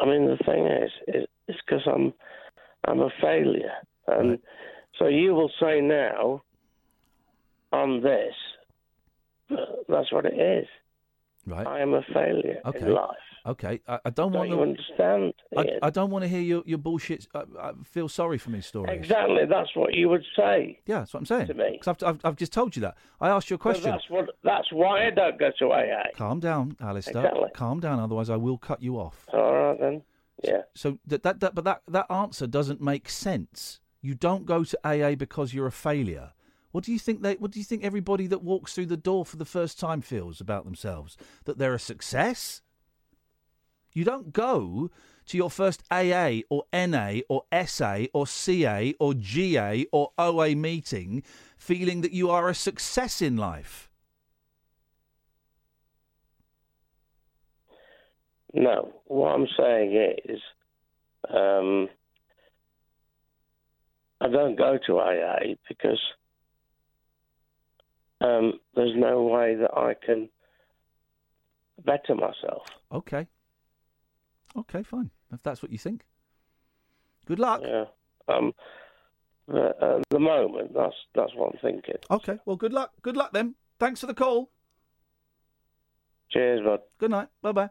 I 0.00 0.04
mean, 0.04 0.26
the 0.26 0.38
thing 0.44 0.66
is, 0.66 0.90
it's 1.06 1.60
because 1.64 1.82
I'm, 1.86 2.12
I'm 2.88 3.00
a 3.00 3.10
failure, 3.20 3.72
and 4.08 4.30
Right. 4.30 4.40
so 4.98 5.06
you 5.06 5.32
will 5.34 5.50
say 5.60 5.80
now, 5.80 6.42
on 7.72 8.00
this, 8.02 8.34
that's 9.88 10.10
what 10.10 10.24
it 10.26 10.34
is. 10.34 10.66
Right. 11.46 11.66
I 11.66 11.80
am 11.80 11.94
a 11.94 12.02
failure 12.14 12.58
Okay. 12.66 12.86
in 12.86 12.94
life. 12.94 13.16
Okay, 13.44 13.80
I, 13.88 13.98
I 14.04 14.10
don't, 14.10 14.30
Don't 14.30 14.48
want 14.48 14.50
to. 14.50 14.62
understand? 14.62 15.34
I, 15.56 15.86
I 15.88 15.90
don't 15.90 16.10
want 16.10 16.22
to 16.22 16.28
hear 16.28 16.40
your 16.40 16.62
your 16.64 16.78
bullshit. 16.78 17.26
I, 17.34 17.42
I 17.60 17.72
feel 17.84 18.08
sorry 18.08 18.38
for 18.38 18.50
me 18.50 18.60
story. 18.60 18.94
Exactly, 18.94 19.46
that's 19.50 19.74
what 19.74 19.94
you 19.94 20.08
would 20.10 20.24
say. 20.36 20.78
Yeah, 20.86 21.00
that's 21.00 21.12
what 21.12 21.18
I'm 21.20 21.26
saying. 21.26 21.48
To 21.48 21.54
me. 21.54 21.80
'Cause 21.82 21.96
I've, 22.00 22.08
I've, 22.08 22.20
I've 22.24 22.36
just 22.36 22.52
told 22.52 22.76
you 22.76 22.82
that. 22.82 22.96
I 23.20 23.30
asked 23.30 23.50
you 23.50 23.56
a 23.56 23.58
So 23.58 23.62
question. 23.62 23.90
that's 23.90 24.08
what. 24.08 24.28
That's 24.44 24.70
why 24.70 25.08
I 25.08 25.10
don't 25.10 25.40
go 25.40 25.50
to 25.58 25.72
AA. 25.72 26.04
Calm 26.14 26.38
down, 26.38 26.76
Alistair. 26.80 27.16
Exactly. 27.26 27.48
Calm 27.52 27.80
down, 27.80 27.98
otherwise 27.98 28.30
I 28.30 28.36
will 28.36 28.58
cut 28.58 28.80
you 28.80 28.96
off. 28.96 29.26
All 29.32 29.52
right 29.52 29.80
then. 29.80 30.02
Yeah. 30.44 30.62
So 30.76 30.98
that, 31.08 31.24
that, 31.24 31.40
that 31.40 31.54
but 31.56 31.64
that, 31.64 31.82
that 31.88 32.06
answer 32.12 32.46
doesn't 32.46 32.80
make 32.80 33.08
sense. 33.08 33.80
You 34.00 34.14
don't 34.14 34.46
go 34.46 34.62
to 34.62 34.78
AA 34.84 35.16
because 35.16 35.52
you're 35.52 35.66
a 35.66 35.72
failure. 35.72 36.30
What 36.72 36.84
do 36.84 36.92
you 36.92 36.98
think 36.98 37.22
they 37.22 37.34
what 37.34 37.50
do 37.50 37.58
you 37.58 37.64
think 37.64 37.84
everybody 37.84 38.26
that 38.26 38.42
walks 38.42 38.74
through 38.74 38.86
the 38.86 38.96
door 38.96 39.24
for 39.24 39.36
the 39.36 39.44
first 39.44 39.78
time 39.78 40.00
feels 40.00 40.40
about 40.40 40.64
themselves? 40.64 41.16
That 41.44 41.58
they're 41.58 41.74
a 41.74 41.78
success? 41.78 42.62
You 43.92 44.04
don't 44.04 44.32
go 44.32 44.90
to 45.26 45.36
your 45.36 45.50
first 45.50 45.82
AA 45.90 46.40
or 46.48 46.64
NA 46.72 47.20
or 47.28 47.44
SA 47.66 48.04
or 48.14 48.26
CA 48.26 48.94
or 48.98 49.14
GA 49.14 49.86
or 49.92 50.12
OA 50.18 50.56
meeting 50.56 51.22
feeling 51.58 52.00
that 52.00 52.12
you 52.12 52.30
are 52.30 52.48
a 52.48 52.54
success 52.54 53.22
in 53.22 53.36
life. 53.36 53.90
No, 58.54 58.92
what 59.06 59.28
I'm 59.28 59.46
saying 59.58 60.18
is, 60.24 60.40
um, 61.30 61.88
I 64.20 64.28
don't 64.28 64.56
go 64.56 64.78
to 64.86 64.98
AA 64.98 65.54
because 65.68 66.00
um, 68.22 68.60
there's 68.74 68.94
no 68.96 69.22
way 69.22 69.54
that 69.54 69.76
I 69.76 69.94
can 69.94 70.28
better 71.84 72.14
myself. 72.14 72.66
Okay. 72.90 73.26
Okay, 74.56 74.82
fine. 74.82 75.10
If 75.32 75.42
that's 75.42 75.62
what 75.62 75.72
you 75.72 75.78
think. 75.78 76.04
Good 77.26 77.38
luck. 77.38 77.62
Yeah. 77.64 77.84
Um, 78.28 78.52
but 79.48 79.82
at 79.82 80.02
the 80.10 80.18
moment, 80.18 80.72
that's 80.74 80.94
that's 81.14 81.32
what 81.34 81.52
I'm 81.52 81.58
thinking. 81.60 81.96
Okay. 82.10 82.38
Well, 82.44 82.56
good 82.56 82.72
luck. 82.72 82.92
Good 83.02 83.16
luck 83.16 83.32
then. 83.32 83.54
Thanks 83.78 84.00
for 84.00 84.06
the 84.06 84.14
call. 84.14 84.50
Cheers, 86.30 86.60
bud. 86.64 86.80
Good 86.98 87.10
night. 87.10 87.28
Bye 87.40 87.52
bye. 87.52 87.70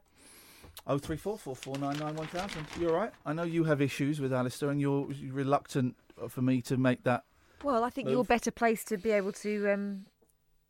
Oh 0.87 0.97
three 0.97 1.17
four 1.17 1.37
four 1.37 1.55
four 1.55 1.77
nine 1.77 1.97
nine 1.99 2.15
one 2.15 2.27
thousand. 2.27 2.65
You're 2.79 2.93
right. 2.93 3.11
I 3.25 3.33
know 3.33 3.43
you 3.43 3.63
have 3.65 3.81
issues 3.81 4.19
with 4.19 4.33
Alistair, 4.33 4.69
and 4.69 4.81
you're 4.81 5.07
reluctant 5.29 5.95
for 6.29 6.41
me 6.41 6.61
to 6.63 6.77
make 6.77 7.03
that. 7.03 7.23
Well, 7.63 7.83
I 7.83 7.89
think 7.89 8.09
you're 8.09 8.17
Move. 8.17 8.27
better 8.27 8.51
placed 8.51 8.87
to 8.87 8.97
be 8.97 9.11
able 9.11 9.31
to 9.33 9.71
um, 9.71 10.05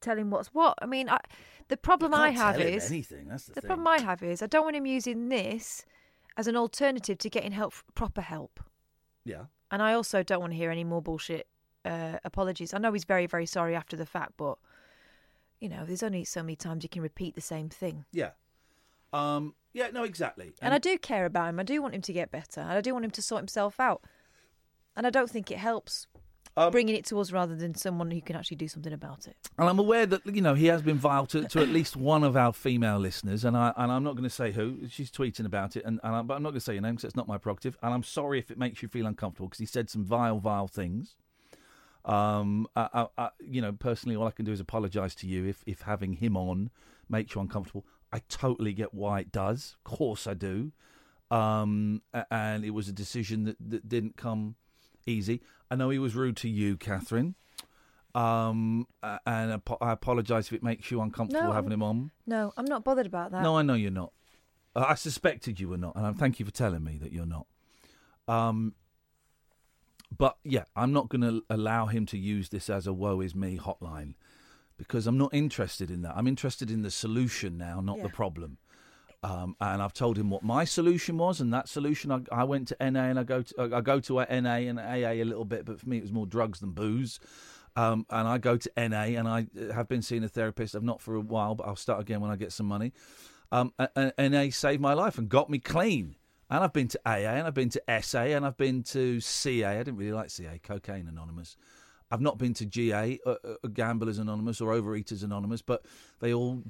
tell 0.01 0.17
him 0.17 0.29
what's 0.29 0.49
what. 0.49 0.77
I 0.81 0.85
mean, 0.85 1.09
I, 1.09 1.19
the 1.67 1.77
problem 1.77 2.13
I 2.13 2.31
have 2.31 2.59
is 2.59 2.89
anything. 2.89 3.27
That's 3.29 3.45
the, 3.45 3.53
the 3.53 3.61
problem 3.61 3.87
I 3.87 4.01
have 4.01 4.23
is 4.23 4.41
I 4.41 4.47
don't 4.47 4.63
want 4.63 4.75
him 4.75 4.85
using 4.85 5.29
this 5.29 5.85
as 6.37 6.47
an 6.47 6.55
alternative 6.55 7.17
to 7.19 7.29
getting 7.29 7.51
help, 7.51 7.73
proper 7.95 8.21
help. 8.21 8.59
Yeah. 9.23 9.45
And 9.71 9.81
I 9.81 9.93
also 9.93 10.23
don't 10.23 10.41
want 10.41 10.53
to 10.53 10.57
hear 10.57 10.71
any 10.71 10.83
more 10.83 11.01
bullshit 11.01 11.47
uh, 11.85 12.17
apologies. 12.23 12.73
I 12.73 12.77
know 12.77 12.91
he's 12.91 13.05
very, 13.05 13.25
very 13.25 13.45
sorry 13.45 13.75
after 13.75 13.95
the 13.95 14.05
fact, 14.05 14.33
but 14.37 14.57
you 15.59 15.69
know, 15.69 15.85
there's 15.85 16.03
only 16.03 16.23
so 16.23 16.41
many 16.41 16.55
times 16.55 16.83
you 16.83 16.89
can 16.89 17.01
repeat 17.01 17.35
the 17.35 17.41
same 17.41 17.69
thing. 17.69 18.05
Yeah. 18.11 18.31
Um. 19.13 19.53
Yeah. 19.73 19.89
No. 19.93 20.03
Exactly. 20.03 20.53
And 20.61 20.73
I 20.73 20.79
do 20.79 20.97
care 20.97 21.25
about 21.25 21.49
him. 21.49 21.59
I 21.59 21.63
do 21.63 21.81
want 21.81 21.93
him 21.93 22.01
to 22.01 22.13
get 22.13 22.31
better. 22.31 22.61
And 22.61 22.71
I 22.71 22.81
do 22.81 22.93
want 22.93 23.05
him 23.05 23.11
to 23.11 23.21
sort 23.21 23.39
himself 23.39 23.79
out. 23.79 24.01
And 24.95 25.07
I 25.07 25.09
don't 25.09 25.29
think 25.29 25.51
it 25.51 25.57
helps 25.57 26.07
Um, 26.57 26.71
bringing 26.71 26.95
it 26.95 27.05
to 27.05 27.19
us 27.19 27.31
rather 27.31 27.55
than 27.55 27.75
someone 27.75 28.11
who 28.11 28.21
can 28.21 28.35
actually 28.35 28.57
do 28.57 28.67
something 28.67 28.91
about 28.91 29.25
it. 29.25 29.37
And 29.57 29.69
I'm 29.69 29.79
aware 29.79 30.05
that 30.05 30.25
you 30.25 30.41
know 30.41 30.53
he 30.53 30.65
has 30.65 30.81
been 30.81 30.97
vile 30.97 31.25
to, 31.27 31.47
to 31.47 31.61
at 31.61 31.69
least 31.69 31.95
one 31.95 32.23
of 32.23 32.35
our 32.35 32.51
female 32.51 32.99
listeners, 32.99 33.45
and 33.45 33.55
I 33.55 33.73
and 33.77 33.91
I'm 33.91 34.03
not 34.03 34.13
going 34.13 34.23
to 34.23 34.29
say 34.29 34.51
who. 34.51 34.79
She's 34.89 35.09
tweeting 35.09 35.45
about 35.45 35.77
it, 35.77 35.85
and, 35.85 35.99
and 36.03 36.15
I, 36.15 36.21
but 36.21 36.35
I'm 36.35 36.43
not 36.43 36.49
going 36.49 36.59
to 36.59 36.65
say 36.65 36.73
your 36.73 36.81
name 36.81 36.95
because 36.95 37.05
it's 37.05 37.15
not 37.15 37.27
my 37.27 37.37
prerogative. 37.37 37.77
And 37.81 37.93
I'm 37.93 38.03
sorry 38.03 38.37
if 38.37 38.51
it 38.51 38.57
makes 38.57 38.81
you 38.81 38.89
feel 38.89 39.05
uncomfortable 39.05 39.47
because 39.47 39.59
he 39.59 39.65
said 39.65 39.89
some 39.89 40.03
vile, 40.03 40.39
vile 40.39 40.67
things. 40.67 41.15
Um, 42.03 42.67
I, 42.75 42.89
I, 42.93 43.07
I, 43.17 43.29
you 43.39 43.61
know, 43.61 43.71
personally, 43.71 44.17
all 44.17 44.27
I 44.27 44.31
can 44.31 44.43
do 44.43 44.51
is 44.51 44.59
apologise 44.59 45.15
to 45.15 45.27
you 45.27 45.45
if 45.45 45.63
if 45.65 45.81
having 45.81 46.13
him 46.13 46.35
on 46.35 46.69
makes 47.07 47.33
you 47.33 47.41
uncomfortable. 47.41 47.85
I 48.11 48.19
totally 48.27 48.73
get 48.73 48.93
why 48.93 49.21
it 49.21 49.31
does. 49.31 49.77
Of 49.85 49.97
course, 49.97 50.27
I 50.27 50.33
do. 50.33 50.73
Um, 51.29 52.01
and 52.29 52.65
it 52.65 52.71
was 52.71 52.89
a 52.89 52.91
decision 52.91 53.45
that, 53.45 53.55
that 53.69 53.87
didn't 53.87 54.17
come 54.17 54.55
easy. 55.05 55.41
I 55.69 55.75
know 55.75 55.89
he 55.89 55.99
was 55.99 56.15
rude 56.15 56.37
to 56.37 56.49
you, 56.49 56.77
Catherine. 56.77 57.35
Um, 58.13 58.87
and 59.25 59.61
I 59.81 59.91
apologise 59.91 60.47
if 60.47 60.53
it 60.53 60.63
makes 60.63 60.91
you 60.91 61.01
uncomfortable 61.01 61.47
No. 61.47 61.53
having 61.53 61.71
him 61.71 61.81
on. 61.83 62.11
No, 62.27 62.51
I'm 62.57 62.65
not 62.65 62.83
bothered 62.83 63.05
about 63.05 63.31
that. 63.31 63.41
No, 63.41 63.57
I 63.57 63.61
know 63.61 63.73
you're 63.73 63.89
not. 63.91 64.11
Uh, 64.75 64.85
I 64.87 64.95
suspected 64.95 65.59
you 65.59 65.69
were 65.69 65.77
not, 65.77 65.95
and 65.95 66.05
I 66.05 66.11
thank 66.13 66.39
you 66.39 66.45
for 66.45 66.51
telling 66.51 66.83
me 66.83 66.97
that 66.97 67.11
you're 67.13 67.25
not. 67.25 67.47
Um, 68.27 68.75
but 70.17 70.37
yeah, 70.43 70.65
I'm 70.75 70.91
not 70.91 71.09
going 71.09 71.21
to 71.21 71.43
allow 71.49 71.85
him 71.85 72.05
to 72.07 72.17
use 72.17 72.49
this 72.49 72.69
as 72.69 72.85
a 72.85 72.93
"woe 72.93 73.21
is 73.21 73.33
me" 73.33 73.57
hotline 73.57 74.15
because 74.77 75.07
I'm 75.07 75.17
not 75.17 75.33
interested 75.33 75.89
in 75.91 76.01
that. 76.01 76.13
I'm 76.17 76.27
interested 76.27 76.69
in 76.71 76.81
the 76.81 76.91
solution 76.91 77.57
now, 77.57 77.81
not 77.81 78.01
the 78.01 78.09
problem. 78.09 78.57
Um, 79.23 79.55
and 79.61 79.83
I've 79.83 79.93
told 79.93 80.17
him 80.17 80.31
what 80.31 80.41
my 80.41 80.65
solution 80.65 81.17
was, 81.17 81.41
and 81.41 81.53
that 81.53 81.69
solution 81.69 82.11
I, 82.11 82.21
I 82.31 82.43
went 82.43 82.69
to 82.69 82.77
NA 82.79 83.03
and 83.03 83.19
I 83.19 83.23
go 83.23 83.43
to 83.43 83.75
I 83.75 83.81
go 83.81 83.99
to 83.99 84.13
NA 84.15 84.23
and 84.25 84.79
AA 84.79 85.11
a 85.11 85.23
little 85.23 85.45
bit, 85.45 85.63
but 85.63 85.79
for 85.79 85.87
me 85.87 85.97
it 85.97 86.01
was 86.01 86.11
more 86.11 86.25
drugs 86.25 86.59
than 86.59 86.71
booze. 86.71 87.19
Um, 87.75 88.05
and 88.09 88.27
I 88.27 88.37
go 88.37 88.57
to 88.57 88.71
NA 88.75 89.17
and 89.17 89.27
I 89.27 89.47
uh, 89.59 89.73
have 89.73 89.87
been 89.87 90.01
seeing 90.01 90.23
a 90.23 90.27
therapist. 90.27 90.75
I've 90.75 90.83
not 90.83 91.01
for 91.01 91.15
a 91.15 91.21
while, 91.21 91.55
but 91.55 91.67
I'll 91.67 91.75
start 91.75 92.01
again 92.01 92.19
when 92.19 92.31
I 92.31 92.35
get 92.35 92.51
some 92.51 92.65
money. 92.65 92.93
Um, 93.51 93.73
and, 93.95 94.13
NA 94.17 94.49
saved 94.49 94.81
my 94.81 94.93
life 94.93 95.17
and 95.17 95.29
got 95.29 95.49
me 95.49 95.59
clean. 95.59 96.15
And 96.49 96.63
I've 96.63 96.73
been 96.73 96.89
to 96.89 96.99
AA 97.05 97.31
and 97.37 97.47
I've 97.47 97.53
been 97.53 97.69
to 97.69 97.81
SA 98.01 98.23
and 98.23 98.45
I've 98.45 98.57
been 98.57 98.83
to 98.83 99.21
CA. 99.21 99.75
I 99.75 99.77
didn't 99.77 99.97
really 99.97 100.11
like 100.11 100.29
CA, 100.29 100.59
Cocaine 100.61 101.07
Anonymous. 101.07 101.55
I've 102.11 102.19
not 102.19 102.37
been 102.37 102.53
to 102.55 102.65
GA, 102.65 103.19
uh, 103.25 103.35
uh, 103.43 103.67
Gamblers 103.71 104.17
Anonymous 104.17 104.59
or 104.59 104.73
Overeaters 104.73 105.23
Anonymous, 105.23 105.61
but 105.61 105.85
they 106.19 106.33
all 106.33 106.61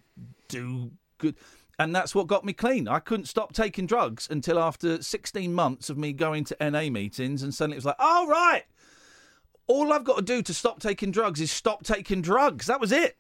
do 0.50 0.92
good. 1.18 1.36
And 1.80 1.96
that's 1.96 2.14
what 2.14 2.28
got 2.28 2.46
me 2.46 2.54
clean. 2.54 2.88
I 2.88 3.00
couldn't 3.00 3.26
stop 3.26 3.54
taking 3.54 3.88
drugs 3.88 4.28
until 4.30 4.60
after 4.60 5.02
16 5.02 5.54
months 5.54 5.90
of 5.90 5.98
me 5.98 6.14
going 6.14 6.44
to 6.46 6.58
NA 6.62 6.90
meetings, 6.90 7.42
and 7.42 7.54
suddenly 7.54 7.76
it 7.76 7.80
was 7.80 7.86
like, 7.86 7.96
oh, 8.00 8.28
right. 8.28 8.64
All 9.68 9.94
I've 9.94 10.04
got 10.04 10.18
to 10.18 10.22
do 10.22 10.42
to 10.42 10.54
stop 10.54 10.80
taking 10.80 11.12
drugs 11.12 11.40
is 11.40 11.52
stop 11.52 11.84
taking 11.84 12.22
drugs. 12.22 12.68
That 12.68 12.82
was 12.82 12.92
it. 12.92 13.18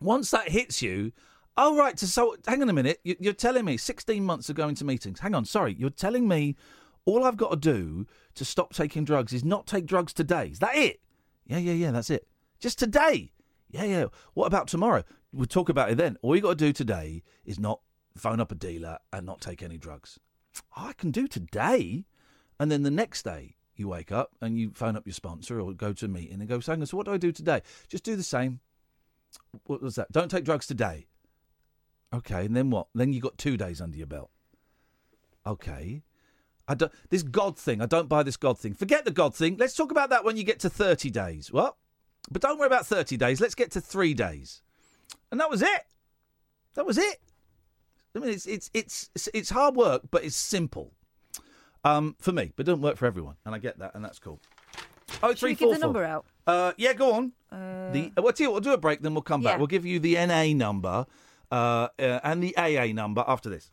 Once 0.00 0.30
that 0.32 0.50
hits 0.50 0.82
you, 0.82 1.12
oh, 1.56 1.76
right. 1.76 1.98
So, 1.98 2.36
hang 2.46 2.62
on 2.62 2.68
a 2.68 2.72
minute. 2.72 3.00
You're 3.04 3.32
telling 3.32 3.64
me 3.64 3.76
16 3.76 4.22
months 4.22 4.48
of 4.50 4.56
going 4.56 4.74
to 4.76 4.84
meetings. 4.84 5.20
Hang 5.20 5.34
on. 5.34 5.44
Sorry. 5.44 5.74
You're 5.78 5.90
telling 5.90 6.26
me 6.26 6.56
all 7.04 7.24
I've 7.24 7.36
got 7.36 7.50
to 7.50 7.56
do 7.56 8.06
to 8.34 8.44
stop 8.44 8.74
taking 8.74 9.04
drugs 9.04 9.32
is 9.32 9.44
not 9.44 9.66
take 9.66 9.86
drugs 9.86 10.12
today. 10.12 10.48
Is 10.48 10.58
that 10.58 10.76
it? 10.76 11.00
Yeah, 11.46 11.58
yeah, 11.58 11.72
yeah. 11.72 11.90
That's 11.90 12.10
it. 12.10 12.28
Just 12.60 12.78
today. 12.78 13.32
Yeah, 13.70 13.84
yeah. 13.84 14.06
What 14.34 14.46
about 14.46 14.68
tomorrow? 14.68 15.04
We'll 15.32 15.46
talk 15.46 15.68
about 15.68 15.90
it 15.90 15.96
then. 15.96 16.16
All 16.22 16.34
you 16.34 16.42
got 16.42 16.58
to 16.58 16.64
do 16.64 16.72
today 16.72 17.22
is 17.44 17.58
not 17.58 17.80
phone 18.16 18.40
up 18.40 18.52
a 18.52 18.54
dealer 18.54 18.98
and 19.12 19.26
not 19.26 19.40
take 19.40 19.62
any 19.62 19.78
drugs. 19.78 20.18
I 20.76 20.92
can 20.94 21.10
do 21.10 21.28
today. 21.28 22.04
And 22.58 22.72
then 22.72 22.82
the 22.82 22.90
next 22.90 23.22
day, 23.22 23.56
you 23.76 23.88
wake 23.88 24.10
up 24.10 24.32
and 24.40 24.58
you 24.58 24.72
phone 24.74 24.96
up 24.96 25.06
your 25.06 25.12
sponsor 25.12 25.60
or 25.60 25.72
go 25.72 25.92
to 25.92 26.06
a 26.06 26.08
meeting 26.08 26.40
and 26.40 26.48
go, 26.48 26.60
so 26.60 26.74
what 26.96 27.06
do 27.06 27.12
I 27.12 27.16
do 27.16 27.30
today? 27.30 27.62
Just 27.88 28.04
do 28.04 28.16
the 28.16 28.22
same. 28.22 28.60
What 29.66 29.82
was 29.82 29.94
that? 29.94 30.10
Don't 30.10 30.30
take 30.30 30.44
drugs 30.44 30.66
today. 30.66 31.06
Okay, 32.12 32.46
and 32.46 32.56
then 32.56 32.70
what? 32.70 32.88
Then 32.94 33.12
you 33.12 33.20
got 33.20 33.38
two 33.38 33.56
days 33.56 33.80
under 33.80 33.96
your 33.96 34.06
belt. 34.06 34.30
Okay. 35.46 36.02
I 36.66 36.74
don't, 36.74 36.92
this 37.10 37.22
God 37.22 37.58
thing, 37.58 37.80
I 37.80 37.86
don't 37.86 38.08
buy 38.08 38.22
this 38.22 38.36
God 38.36 38.58
thing. 38.58 38.74
Forget 38.74 39.04
the 39.04 39.10
God 39.10 39.34
thing. 39.34 39.56
Let's 39.56 39.74
talk 39.74 39.90
about 39.90 40.10
that 40.10 40.24
when 40.24 40.36
you 40.36 40.44
get 40.44 40.60
to 40.60 40.70
30 40.70 41.10
days. 41.10 41.52
What? 41.52 41.76
But 42.30 42.42
don't 42.42 42.58
worry 42.58 42.66
about 42.66 42.86
30 42.86 43.16
days. 43.16 43.40
Let's 43.40 43.54
get 43.54 43.70
to 43.72 43.80
three 43.80 44.14
days. 44.14 44.62
And 45.30 45.40
that 45.40 45.50
was 45.50 45.62
it. 45.62 45.86
That 46.74 46.86
was 46.86 46.98
it. 46.98 47.20
I 48.14 48.20
mean, 48.20 48.30
it's 48.30 48.46
it's 48.46 48.70
it's 48.74 49.10
it's, 49.14 49.28
it's 49.34 49.50
hard 49.50 49.76
work, 49.76 50.02
but 50.10 50.24
it's 50.24 50.36
simple. 50.36 50.92
Um, 51.84 52.16
for 52.18 52.32
me, 52.32 52.52
but 52.56 52.64
it 52.64 52.66
doesn't 52.66 52.82
work 52.82 52.96
for 52.96 53.06
everyone, 53.06 53.36
and 53.44 53.54
I 53.54 53.58
get 53.58 53.78
that, 53.78 53.94
and 53.94 54.04
that's 54.04 54.18
cool. 54.18 54.40
Oh, 55.22 55.28
Should 55.30 55.38
three 55.38 55.50
we 55.50 55.54
give 55.54 55.58
four 55.66 55.74
the 55.74 55.80
four. 55.80 55.86
number 55.86 56.04
out? 56.04 56.26
Uh, 56.46 56.72
yeah, 56.76 56.92
go 56.92 57.12
on. 57.12 57.32
Uh, 57.52 57.92
the 57.92 58.12
well, 58.16 58.32
tell 58.32 58.44
you 58.44 58.50
what, 58.50 58.54
we'll 58.54 58.60
do 58.60 58.72
a 58.72 58.78
break, 58.78 59.00
then 59.00 59.14
we'll 59.14 59.22
come 59.22 59.42
back. 59.42 59.54
Yeah. 59.54 59.58
We'll 59.58 59.68
give 59.68 59.86
you 59.86 59.98
the 60.00 60.14
NA 60.14 60.52
number 60.54 61.06
uh, 61.50 61.88
uh, 61.98 62.20
and 62.24 62.42
the 62.42 62.56
AA 62.56 62.92
number 62.92 63.24
after 63.26 63.48
this. 63.48 63.70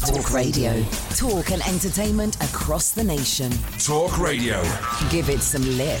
Talk 0.00 0.32
Radio. 0.32 0.82
Talk 1.16 1.50
and 1.50 1.62
entertainment 1.66 2.36
across 2.42 2.92
the 2.92 3.02
nation. 3.04 3.50
Talk 3.78 4.18
Radio. 4.18 4.62
Give 5.10 5.28
it 5.28 5.40
some 5.40 5.62
lip. 5.76 6.00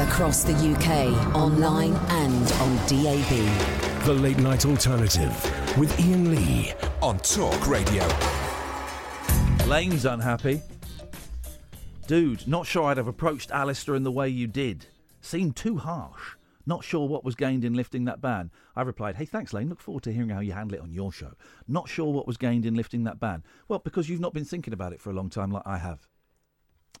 Across 0.00 0.44
the 0.44 0.52
UK, 0.52 1.34
online 1.34 1.94
and 1.94 2.52
on 2.52 2.76
DAB. 2.86 4.04
The 4.04 4.12
Late 4.12 4.38
Night 4.38 4.64
Alternative 4.64 5.78
with 5.78 5.98
Iain 6.00 6.30
Lee 6.34 6.72
on 7.02 7.18
Talk 7.18 7.66
Radio. 7.66 8.06
Lane's 9.66 10.04
unhappy. 10.04 10.62
Dude, 12.06 12.46
not 12.46 12.66
sure 12.66 12.84
I'd 12.84 12.98
have 12.98 13.08
approached 13.08 13.50
Alistair 13.50 13.96
in 13.96 14.04
the 14.04 14.12
way 14.12 14.28
you 14.28 14.46
did. 14.46 14.86
Seemed 15.20 15.56
too 15.56 15.76
harsh. 15.78 16.36
Not 16.64 16.84
sure 16.84 17.08
what 17.08 17.24
was 17.24 17.34
gained 17.34 17.64
in 17.64 17.74
lifting 17.74 18.04
that 18.04 18.20
ban. 18.20 18.50
I 18.74 18.82
replied, 18.82 19.16
Hey, 19.16 19.24
thanks, 19.24 19.52
Lane. 19.52 19.68
Look 19.68 19.80
forward 19.80 20.02
to 20.04 20.12
hearing 20.12 20.30
how 20.30 20.40
you 20.40 20.52
handle 20.52 20.76
it 20.76 20.82
on 20.82 20.92
your 20.92 21.12
show. 21.12 21.32
Not 21.66 21.88
sure 21.88 22.12
what 22.12 22.26
was 22.26 22.36
gained 22.36 22.66
in 22.66 22.74
lifting 22.74 23.04
that 23.04 23.20
ban. 23.20 23.42
Well, 23.68 23.78
because 23.78 24.08
you've 24.08 24.20
not 24.20 24.34
been 24.34 24.44
thinking 24.44 24.72
about 24.72 24.92
it 24.92 25.00
for 25.00 25.10
a 25.10 25.14
long 25.14 25.30
time 25.30 25.50
like 25.50 25.62
I 25.66 25.78
have. 25.78 26.06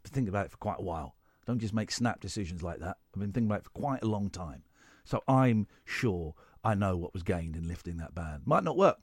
Been 0.02 0.12
thinking 0.12 0.28
about 0.28 0.46
it 0.46 0.52
for 0.52 0.58
quite 0.58 0.78
a 0.78 0.84
while. 0.84 1.16
Don't 1.46 1.58
just 1.58 1.74
make 1.74 1.90
snap 1.90 2.20
decisions 2.20 2.62
like 2.62 2.80
that. 2.80 2.96
I've 3.14 3.20
been 3.20 3.32
thinking 3.32 3.48
about 3.48 3.60
it 3.60 3.64
for 3.64 3.70
quite 3.70 4.02
a 4.02 4.06
long 4.06 4.30
time. 4.30 4.62
So 5.04 5.22
I'm 5.28 5.68
sure 5.84 6.34
I 6.64 6.74
know 6.74 6.96
what 6.96 7.14
was 7.14 7.22
gained 7.22 7.56
in 7.56 7.68
lifting 7.68 7.98
that 7.98 8.14
ban. 8.14 8.42
Might 8.44 8.64
not 8.64 8.76
work. 8.76 8.98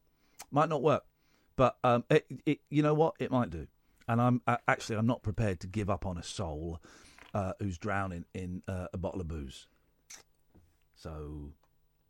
Might 0.51 0.69
not 0.69 0.83
work. 0.83 1.03
But 1.55 1.77
um, 1.83 2.03
it, 2.09 2.25
it, 2.45 2.59
you 2.69 2.83
know 2.83 2.93
what? 2.93 3.15
It 3.19 3.31
might 3.31 3.49
do. 3.49 3.67
And 4.07 4.21
I'm 4.21 4.41
uh, 4.45 4.57
actually 4.67 4.97
I'm 4.97 5.07
not 5.07 5.23
prepared 5.23 5.61
to 5.61 5.67
give 5.67 5.89
up 5.89 6.05
on 6.05 6.17
a 6.17 6.23
soul 6.23 6.81
uh, 7.33 7.53
who's 7.59 7.77
drowning 7.77 8.25
in 8.33 8.61
uh, 8.67 8.87
a 8.93 8.97
bottle 8.97 9.21
of 9.21 9.27
booze. 9.27 9.67
So, 10.95 11.53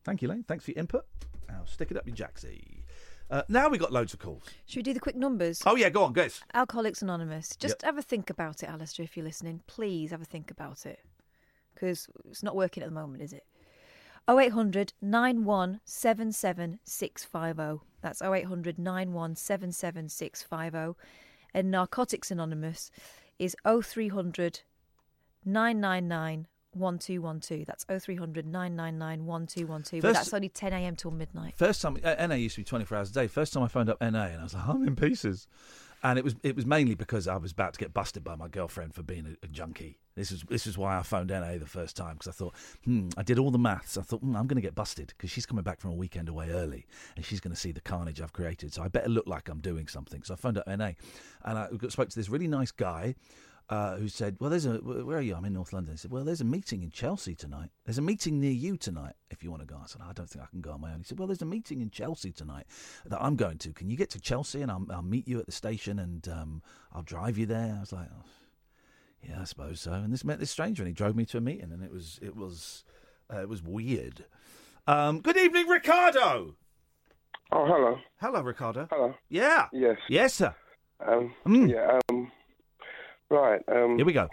thank 0.04 0.22
you, 0.22 0.28
Lane. 0.28 0.44
Thanks 0.48 0.66
for 0.66 0.72
your 0.72 0.80
input. 0.80 1.06
Now 1.48 1.64
stick 1.66 1.92
it 1.92 1.98
up 1.98 2.08
your 2.08 2.16
jacksy. 2.16 2.86
Uh, 3.34 3.42
now 3.50 3.68
we 3.68 3.80
got 3.80 3.92
loads 3.92 4.14
of 4.14 4.20
calls. 4.20 4.44
Should 4.68 4.78
we 4.78 4.84
do 4.84 4.94
the 4.94 5.00
quick 5.00 5.16
numbers? 5.16 5.64
Oh 5.66 5.76
yeah, 5.76 5.90
go 5.90 6.04
on, 6.04 6.14
guys. 6.14 6.40
Alcoholics 6.54 7.02
Anonymous. 7.02 7.56
Just 7.56 7.82
have 7.82 7.98
a 7.98 8.04
think 8.04 8.30
about 8.30 8.62
it, 8.62 8.70
Alistair, 8.70 9.04
if 9.04 9.18
you're 9.18 9.26
listening. 9.26 9.62
Please 9.66 10.12
have 10.12 10.22
a 10.22 10.26
think 10.26 10.52
about 10.52 10.86
it. 10.86 11.00
Because 11.74 12.08
it's 12.30 12.44
not 12.44 12.56
working 12.56 12.84
at 12.84 12.90
the 12.90 12.94
moment, 12.94 13.24
is 13.24 13.34
it? 13.34 13.44
0800 14.30 14.94
9177 15.02 16.80
650. 16.84 17.84
That's 18.02 18.22
0800 18.22 18.78
9177 18.78 20.10
650. 20.10 21.00
And 21.56 21.72
Narcotics 21.72 22.30
Anonymous 22.30 22.92
is 23.40 23.56
0300 23.66 24.62
999 25.44 26.46
1212. 26.76 27.66
That's 27.66 27.86
0300 27.86 28.46
999 28.46 29.26
1212. 29.26 30.02
But 30.02 30.08
First- 30.08 30.20
that's 30.20 30.34
only 30.34 30.50
10 30.50 30.74
a.m. 30.74 30.96
till 30.96 31.12
midnight. 31.12 31.56
First 31.56 31.82
time 31.82 31.98
uh, 32.04 32.28
NA 32.28 32.36
used 32.36 32.56
to 32.56 32.62
be 32.62 32.66
24 32.66 32.98
hours 32.98 33.10
a 33.10 33.14
day. 33.14 33.28
First 33.28 33.54
time 33.54 33.64
I 33.64 33.68
phoned 33.68 33.90
up 33.90 34.02
NA 34.02 34.08
and 34.08 34.40
I 34.40 34.44
was 34.44 34.54
like, 34.54 34.68
I'm 34.68 34.88
in 34.88 34.96
pieces. 34.96 35.48
And 36.06 36.20
it 36.20 36.26
was 36.26 36.36
it 36.44 36.58
was 36.58 36.66
mainly 36.66 36.96
because 36.96 37.30
I 37.30 37.38
was 37.38 37.54
about 37.54 37.74
to 37.74 37.80
get 37.80 37.94
busted 37.94 38.26
by 38.26 38.36
my 38.36 38.50
girlfriend 38.50 38.94
for 38.94 39.04
being 39.04 39.26
a, 39.26 39.46
a 39.46 39.48
junkie. 39.48 40.00
This 40.16 40.32
is 40.32 40.44
this 40.50 40.68
is 40.68 40.78
why 40.78 41.00
I 41.00 41.02
phoned 41.02 41.30
NA 41.30 41.58
the 41.58 41.66
first 41.66 41.96
time 41.96 42.16
because 42.16 42.28
I 42.28 42.32
thought, 42.34 42.54
hmm, 42.84 43.08
I 43.18 43.24
did 43.24 43.40
all 43.40 43.52
the 43.52 43.58
maths. 43.58 43.98
I 43.98 44.02
thought, 44.02 44.20
hmm, 44.20 44.36
I'm 44.36 44.46
going 44.46 44.58
to 44.58 44.62
get 44.62 44.76
busted 44.76 45.08
because 45.08 45.32
she's 45.32 45.46
coming 45.46 45.64
back 45.64 45.80
from 45.80 45.92
a 45.92 45.96
weekend 45.96 46.28
away 46.28 46.50
early 46.50 46.86
and 47.16 47.24
she's 47.26 47.40
going 47.40 47.54
to 47.54 47.60
see 47.60 47.72
the 47.72 47.80
carnage 47.80 48.20
I've 48.20 48.34
created. 48.34 48.74
So 48.74 48.84
I 48.84 48.90
better 48.90 49.08
look 49.08 49.28
like 49.28 49.48
I'm 49.48 49.62
doing 49.62 49.88
something. 49.88 50.24
So 50.24 50.34
I 50.34 50.38
phoned 50.38 50.58
up 50.58 50.68
NA 50.68 50.92
and 51.46 51.58
I 51.58 51.70
spoke 51.88 52.10
to 52.10 52.16
this 52.16 52.28
really 52.28 52.50
nice 52.50 52.72
guy 52.72 53.16
uh, 53.70 53.96
who 53.98 54.08
said, 54.08 54.38
"Well, 54.40 54.50
there's 54.50 54.66
a 54.66 54.74
where 54.78 55.18
are 55.18 55.22
you? 55.22 55.36
I'm 55.36 55.46
in 55.46 55.54
North 55.54 55.74
London." 55.74 55.94
He 55.94 55.98
said, 55.98 56.12
"Well, 56.12 56.24
there's 56.24 56.42
a 56.42 56.46
meeting 56.46 56.84
in 56.84 56.92
Chelsea 56.92 57.34
tonight. 57.36 57.70
There's 57.86 57.98
a 57.98 58.02
meeting 58.02 58.40
near 58.40 58.52
you 58.52 58.78
tonight. 58.78 59.14
If 59.30 59.44
you 59.44 59.50
want 59.52 59.62
to 59.64 59.68
go." 59.68 59.78
I 59.82 59.88
said, 59.88 60.02
"I 60.08 60.14
don't 60.14 60.30
think 60.30 60.44
I 60.44 60.48
can 60.48 60.62
go 60.62 60.72
on 60.72 60.82
my 60.82 60.92
own." 60.92 61.00
He 61.00 61.04
said, 61.06 61.18
"Well, 61.20 61.28
there's 61.28 61.42
a 61.42 61.46
meeting 61.46 61.82
in 61.82 61.90
Chelsea 61.90 62.32
tonight 62.32 62.66
that 63.06 63.22
I'm 63.22 63.36
going 63.36 63.58
to. 63.60 63.74
Can 63.74 63.90
you 63.90 63.98
get 63.98 64.10
to 64.12 64.20
Chelsea 64.20 64.62
and 64.62 64.70
I'll, 64.72 64.86
I'll 64.92 65.02
meet 65.02 65.28
you 65.28 65.40
at 65.40 65.46
the 65.46 65.52
station 65.52 66.00
and 66.00 66.28
um, 66.28 66.62
I'll 66.94 67.04
drive 67.04 67.38
you 67.38 67.46
there?" 67.46 67.76
I 67.78 67.80
was 67.80 67.94
like, 67.94 68.10
oh, 68.12 68.26
"Yeah, 69.28 69.42
I 69.42 69.46
suppose 69.46 69.80
so." 69.82 69.94
And 69.94 70.12
this 70.12 70.24
met 70.24 70.40
this 70.40 70.52
stranger 70.52 70.84
and 70.84 70.88
he 70.88 70.94
drove 70.94 71.16
me 71.16 71.26
to 71.26 71.38
a 71.38 71.42
meeting 71.42 71.72
and 71.72 71.84
it 71.84 71.92
was 71.92 72.20
it 72.22 72.36
was 72.36 72.84
uh, 73.34 73.42
it 73.42 73.50
was 73.50 73.64
weird. 73.64 74.26
Um, 74.86 75.22
good 75.22 75.38
evening, 75.38 75.68
Ricardo. 75.68 76.56
Oh, 77.52 77.66
hello. 77.66 78.00
Hello, 78.20 78.42
Ricardo. 78.42 78.88
Hello. 78.92 79.14
Yeah. 79.30 79.68
Yes. 79.72 79.98
Yes, 80.10 80.34
sir. 80.34 80.56
Um, 81.06 81.34
Mm. 81.46 81.70
Yeah. 81.72 82.00
Um, 82.10 82.32
right. 83.34 83.62
Um, 83.68 83.98
Here 83.98 84.06
we 84.06 84.14
go. 84.14 84.28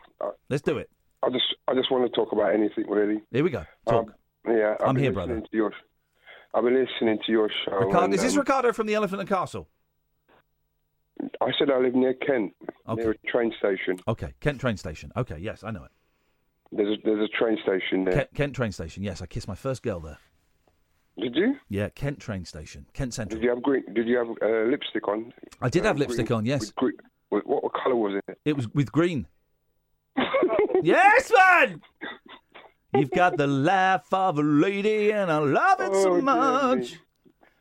Let's 0.49 0.63
do 0.63 0.79
it. 0.79 0.91
I 1.23 1.29
just, 1.31 1.45
I 1.69 1.75
just 1.75 1.91
want 1.91 2.11
to 2.11 2.15
talk 2.17 2.33
about 2.33 2.55
anything 2.55 2.85
really. 2.89 3.21
Here 3.31 3.45
we 3.45 3.51
go. 3.51 3.65
Talk. 3.89 4.09
Um, 4.09 4.15
yeah. 4.57 4.75
I've 4.81 4.89
I'm 4.89 4.97
here, 4.97 5.13
brother. 5.13 5.41
To 5.41 5.47
your, 5.53 5.73
I've 6.55 6.65
been 6.65 6.75
listening 6.75 7.19
to 7.27 7.33
your 7.33 7.51
show. 7.65 7.73
Ricardo, 7.77 8.05
and, 8.05 8.15
is 8.15 8.23
this 8.23 8.33
um, 8.35 8.41
Ricardo 8.41 8.73
from 8.73 8.87
the 8.87 8.95
Elephant 8.95 9.21
and 9.21 9.29
Castle? 9.29 9.69
I 11.43 11.51
said 11.59 11.71
I 11.71 11.79
live 11.79 11.95
near 11.95 12.15
Kent, 12.15 12.55
Okay. 12.89 13.03
near 13.03 13.11
a 13.13 13.31
train 13.31 13.53
station. 13.59 13.99
Okay, 14.09 14.33
Kent 14.41 14.61
train 14.61 14.77
station. 14.79 15.13
Okay, 15.17 15.37
yes, 15.39 15.63
I 15.63 15.71
know 15.71 15.85
it. 15.85 15.91
There's 16.73 16.99
a, 16.99 17.01
there's 17.05 17.29
a 17.29 17.37
train 17.39 17.59
station 17.63 18.05
there. 18.05 18.15
Kent, 18.15 18.29
Kent 18.35 18.55
train 18.57 18.73
station. 18.73 19.03
Yes, 19.03 19.21
I 19.21 19.27
kissed 19.27 19.49
my 19.49 19.55
first 19.55 19.83
girl 19.83 20.01
there. 20.01 20.19
Did 21.19 21.37
you? 21.37 21.57
Yeah, 21.69 21.91
Kent 21.91 22.21
train 22.21 22.47
station, 22.47 22.87
Kent 22.95 23.13
Central. 23.13 23.39
Did 23.39 23.45
you 23.45 23.51
have 23.51 23.63
green? 23.63 23.83
Did 23.93 24.09
you 24.09 24.17
have 24.17 24.29
uh, 24.43 24.71
lipstick 24.71 25.07
on? 25.09 25.33
I 25.61 25.69
did 25.69 25.85
have 25.85 25.97
Uh, 25.97 26.01
lipstick 26.01 26.29
green- 26.29 26.39
on. 26.39 26.47
Yes, 26.47 26.71
green- 26.71 26.97
what, 27.31 27.47
what 27.47 27.73
colour 27.73 27.97
was 27.97 28.21
it? 28.29 28.39
it 28.45 28.57
was 28.57 28.69
with 28.75 28.93
green. 28.93 29.27
yes, 30.83 31.33
man. 31.37 31.81
You've 32.95 33.11
got 33.11 33.37
the 33.37 33.47
laugh 33.47 34.13
of 34.13 34.39
a 34.39 34.43
lady, 34.43 35.13
and 35.13 35.31
I 35.31 35.39
love 35.39 35.81
it 35.81 35.91
Oh, 35.93 36.03
so 36.03 36.21
much. 36.21 36.93
me. 36.93 36.99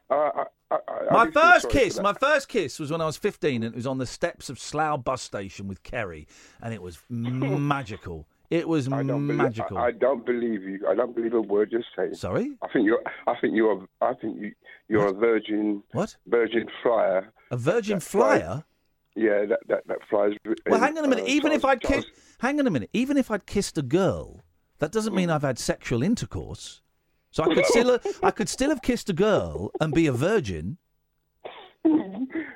I, 0.10 0.44
I, 0.72 0.76
I, 0.76 0.78
My 1.12 1.32
first 1.32 1.70
kiss, 1.70 2.00
my 2.00 2.14
first 2.14 2.48
kiss 2.48 2.80
was 2.80 2.92
when 2.92 3.00
I 3.02 3.06
was 3.06 3.18
15 3.18 3.64
and 3.64 3.74
it 3.74 3.76
was 3.76 3.86
on 3.86 4.00
the 4.00 4.08
steps 4.08 4.50
of 4.50 4.60
Slough 4.60 5.04
bus 5.04 5.22
station 5.22 5.68
with 5.68 5.84
Kerry 5.84 6.28
and 6.62 6.74
it 6.74 6.82
was 6.82 7.00
magical. 7.10 8.28
It 8.50 8.68
was 8.68 8.88
I 8.92 9.04
don't 9.04 9.28
believe, 9.28 9.38
magical. 9.38 9.78
I, 9.78 9.88
I 9.88 9.92
don't 9.92 10.26
believe 10.26 10.64
you. 10.64 10.84
I 10.90 10.96
don't 10.96 11.16
believe 11.16 11.36
a 11.36 11.42
word 11.42 11.72
you're 11.72 11.84
saying. 11.96 12.16
Sorry? 12.16 12.58
I 12.64 12.68
think 12.70 12.86
you're. 12.88 13.04
I 13.28 13.36
think 13.40 13.56
you're. 13.56 13.88
I 14.02 14.14
think 14.16 14.42
you. 14.42 14.52
You're 14.88 15.10
a 15.10 15.14
virgin. 15.14 15.84
What? 15.92 16.16
Virgin 16.26 16.68
flyer. 16.82 17.32
A 17.52 17.58
virgin 17.58 18.00
flyer? 18.00 18.64
Yeah, 19.16 19.46
that 19.46 19.60
that 19.68 19.88
that 19.88 19.98
flies. 20.10 20.34
Well, 20.46 20.56
in, 20.76 20.80
hang 20.82 20.98
on 20.98 21.06
a 21.06 21.08
minute. 21.08 21.26
uh, 21.26 21.30
Even 21.30 21.52
if 21.52 21.66
I'd 21.66 21.82
kiss, 21.82 22.06
hang 22.40 22.60
on 22.60 22.68
a 22.68 22.72
minute. 22.72 22.90
Even 22.94 23.18
if 23.18 23.30
I'd 23.32 23.46
kissed 23.46 23.78
a 23.78 23.82
girl, 23.82 24.44
that 24.80 24.92
doesn't 24.92 25.14
mean 25.16 25.30
I've 25.30 25.42
had 25.42 25.58
sexual 25.60 26.04
intercourse. 26.04 26.82
So 27.32 27.44
I 27.44 27.54
could 27.54 27.66
still, 27.74 28.00
I 28.24 28.32
could 28.32 28.50
still 28.50 28.70
have 28.70 28.82
kissed 28.82 29.10
a 29.10 29.14
girl 29.14 29.72
and 29.82 29.94
be 29.94 30.08
a 30.08 30.12
virgin. 30.14 30.78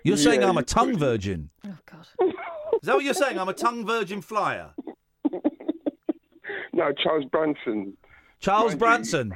You're 0.03 0.17
saying 0.17 0.41
Yeah, 0.41 0.49
I'm 0.49 0.57
a 0.57 0.63
tongue 0.63 0.97
virgin. 0.97 1.49
Oh, 1.65 1.77
God. 1.85 2.05
Is 2.81 2.87
that 2.87 2.95
what 2.95 3.03
you're 3.05 3.13
saying? 3.13 3.39
I'm 3.39 3.47
a 3.49 3.53
tongue 3.53 3.85
virgin 3.85 4.21
flyer. 4.21 4.71
No, 6.73 6.91
Charles 7.03 7.25
Branson. 7.31 7.95
Charles 8.39 8.71
Mind 8.71 8.73
you, 8.73 8.77
Branson. 8.79 9.33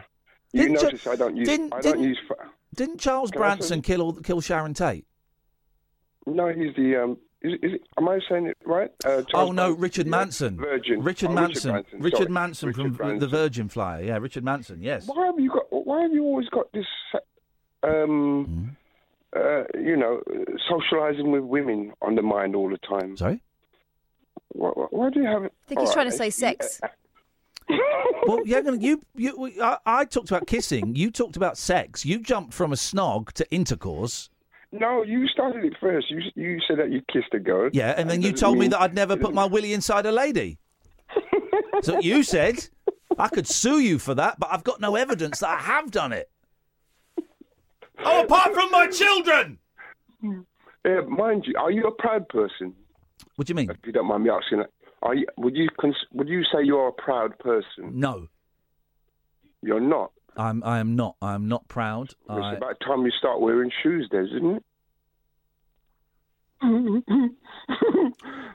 You 0.54 0.62
Didn't 0.64 0.78
Cha- 0.78 0.84
notice 0.84 1.08
I 1.08 1.16
don't 1.16 1.36
use. 1.38 1.48
didn't- 1.48 1.74
I 1.74 1.82
didn't- 1.82 1.98
don't 2.00 2.08
use. 2.10 2.20
fi- 2.28 2.36
Didn't 2.76 3.00
Charles 3.00 3.32
Can 3.32 3.40
Branson 3.42 3.82
kill 3.82 4.02
all, 4.02 4.14
kill 4.16 4.42
Sharon 4.42 4.74
Tate? 4.74 5.06
No, 6.28 6.48
he's 6.50 6.76
the. 6.76 7.02
Um, 7.04 7.18
is, 7.42 7.54
is 7.64 7.74
it, 7.76 7.82
am 7.98 8.10
I 8.10 8.20
saying 8.30 8.48
it 8.48 8.58
right? 8.66 8.90
Uh, 9.06 9.22
Oh 9.34 9.52
no, 9.52 9.76
Branson, 9.76 9.82
Richard 9.82 10.06
yeah, 10.08 10.12
Manson. 10.12 10.58
Virgin. 10.58 11.02
Richard 11.04 11.30
Oh, 11.30 11.34
Manson. 11.34 11.74
Richard 11.74 11.74
Manson. 11.74 12.00
Richard 12.02 12.18
sorry. 12.18 12.30
Manson 12.32 12.74
from 12.74 12.84
Richard 12.94 13.20
the- 13.20 13.26
the 13.26 13.28
Virgin 13.28 13.70
Flyer. 13.70 14.04
Yeah, 14.04 14.18
Richard 14.18 14.44
Manson. 14.44 14.82
Yes. 14.82 15.08
Why 15.08 15.26
have 15.28 15.40
you 15.40 15.50
got? 15.50 15.66
Why 15.72 16.02
have 16.02 16.12
you 16.14 16.24
always 16.24 16.50
got 16.50 16.72
this? 16.74 16.86
Um, 17.84 18.46
Hmm? 19.34 19.40
uh, 19.40 19.64
you 19.80 19.96
know, 19.96 20.22
socializing 20.68 21.32
with 21.32 21.44
women 21.44 21.94
on 22.02 22.16
the 22.16 22.22
mind 22.22 22.56
all 22.56 22.70
the 22.70 22.78
time. 22.80 23.16
Sorry. 23.18 23.42
Why, 24.50 24.70
why- 24.70 24.88
why 24.90 25.10
do 25.10 25.22
you 25.22 25.28
have? 25.28 25.44
It? 25.44 25.54
I 25.66 25.68
think 25.70 25.82
he's 25.82 25.94
trying 25.94 26.10
to 26.10 26.18
say 26.18 26.30
sex. 26.30 26.82
Well, 28.26 28.42
yeah, 28.46 28.62
no, 28.62 28.74
you, 28.88 29.02
you, 29.16 29.54
I, 29.62 29.78
I 29.86 30.06
talked 30.06 30.30
about 30.32 30.48
kissing. 30.48 30.96
You 30.96 31.12
talked 31.12 31.36
about 31.38 31.58
sex. 31.58 32.06
You 32.06 32.20
jumped 32.20 32.54
from 32.54 32.72
a 32.74 32.76
snog 32.76 33.32
to 33.34 33.50
intercourse. 33.52 34.30
No, 34.80 35.04
you 35.04 35.28
started 35.28 35.66
it 35.66 35.74
first. 35.80 36.10
You 36.10 36.22
you 36.36 36.60
said 36.68 36.80
that 36.80 36.92
you 36.92 37.02
kissed 37.12 37.34
a 37.34 37.40
girl. 37.40 37.70
Yeah, 37.74 37.94
and 37.98 38.10
then 38.10 38.22
you 38.22 38.32
told 38.32 38.58
me 38.58 38.68
that 38.70 38.80
I'd 38.80 38.94
never 38.94 39.18
put 39.18 39.34
my 39.34 39.46
willy 39.46 39.74
inside 39.74 40.06
a 40.06 40.12
lady. 40.12 40.60
so 41.82 42.00
you 42.00 42.24
said. 42.24 42.68
I 43.20 43.30
could 43.30 43.48
sue 43.48 43.80
you 43.80 43.98
for 43.98 44.14
that, 44.16 44.40
but 44.40 44.50
I've 44.52 44.64
got 44.64 44.80
no 44.80 44.96
evidence 44.96 45.40
that 45.40 45.50
I 45.50 45.58
have 45.58 45.90
done 45.90 46.14
it. 46.14 46.30
Oh, 48.00 48.24
apart 48.24 48.54
from 48.54 48.70
my 48.70 48.88
children! 48.88 49.58
Yeah, 50.86 51.02
mind 51.08 51.46
you, 51.48 51.56
are 51.58 51.72
you 51.72 51.84
a 51.86 51.92
proud 51.92 52.30
person? 52.30 52.76
What 53.36 53.48
do 53.48 53.52
you 53.52 53.56
mean? 53.56 53.72
If 53.72 53.78
you 53.86 53.92
don't 53.92 54.06
mind 54.06 54.24
me 54.24 54.30
asking, 54.30 54.64
are 55.02 55.16
you, 55.16 55.26
would 55.38 55.56
you 55.56 55.68
would 56.14 56.30
you 56.30 56.44
say 56.44 56.64
you're 56.64 56.90
a 56.90 56.94
proud 56.94 57.38
person? 57.40 57.92
No. 57.94 58.28
You're 59.62 59.80
not. 59.80 60.12
I'm. 60.36 60.64
I 60.64 60.80
am 60.80 60.96
not. 60.96 61.16
I 61.22 61.34
am 61.34 61.48
not 61.48 61.68
proud. 61.68 62.10
It's 62.10 62.18
I, 62.30 62.54
about 62.54 62.80
time 62.86 63.04
you 63.04 63.12
start 63.18 63.42
wearing 63.42 63.72
shoes, 63.82 64.08
then, 64.12 64.28
isn't 64.28 64.58
it? 64.58 64.64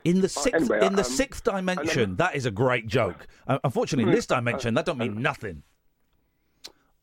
In 0.05 0.21
the 0.21 0.29
sixth, 0.29 0.55
anyway, 0.55 0.87
in 0.87 0.95
the 0.95 1.05
um, 1.05 1.11
sixth 1.11 1.45
dimension, 1.45 2.17
that 2.17 2.35
is 2.35 2.47
a 2.47 2.51
great 2.51 2.87
joke. 2.87 3.27
Uh, 3.47 3.59
unfortunately, 3.65 4.11
in 4.11 4.15
this 4.15 4.27
dimension, 4.27 4.75
that 4.75 4.85
don't 4.87 4.99
mean 4.99 5.21
nothing. 5.23 5.62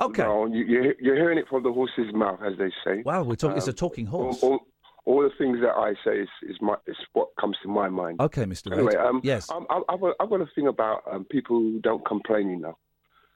Okay. 0.01 0.23
No, 0.23 0.45
you, 0.45 0.63
you're, 0.63 0.93
you're 0.99 1.15
hearing 1.15 1.37
it 1.37 1.45
from 1.49 1.63
the 1.63 1.71
horse's 1.71 2.13
mouth, 2.13 2.39
as 2.45 2.57
they 2.57 2.71
say. 2.85 3.01
Wow, 3.03 3.23
we're 3.23 3.35
talking. 3.35 3.57
it's 3.57 3.67
a 3.67 3.71
Um, 3.71 3.75
talking 3.75 4.05
horse. 4.05 4.41
All, 4.41 4.51
all, 4.51 4.59
all 5.05 5.21
the 5.23 5.31
things 5.37 5.59
that 5.61 5.75
I 5.75 5.93
say 6.05 6.21
is, 6.21 6.29
is 6.43 6.55
my 6.61 6.75
is 6.87 6.95
what 7.13 7.29
comes 7.39 7.57
to 7.63 7.69
my 7.69 7.89
mind. 7.89 8.21
Okay, 8.21 8.43
Mr. 8.45 8.71
Anyway, 8.71 8.95
um, 8.95 9.19
yes. 9.23 9.49
um, 9.51 9.65
I, 9.69 9.81
I've, 9.89 9.99
got, 9.99 10.15
I've 10.19 10.29
got 10.29 10.41
a 10.41 10.47
thing 10.55 10.67
about 10.67 11.03
um, 11.11 11.25
people 11.25 11.59
who 11.59 11.79
don't 11.81 12.05
complain 12.05 12.49
enough, 12.49 12.77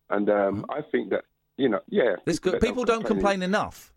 and 0.10 0.30
um, 0.30 0.66
I 0.70 0.82
think 0.92 1.10
that 1.10 1.26
you 1.58 1.70
know, 1.70 1.80
yeah, 1.90 2.16
This 2.26 2.40
that 2.40 2.62
people 2.62 2.84
don't 2.84 3.06
complain 3.06 3.42
enough. 3.44 3.93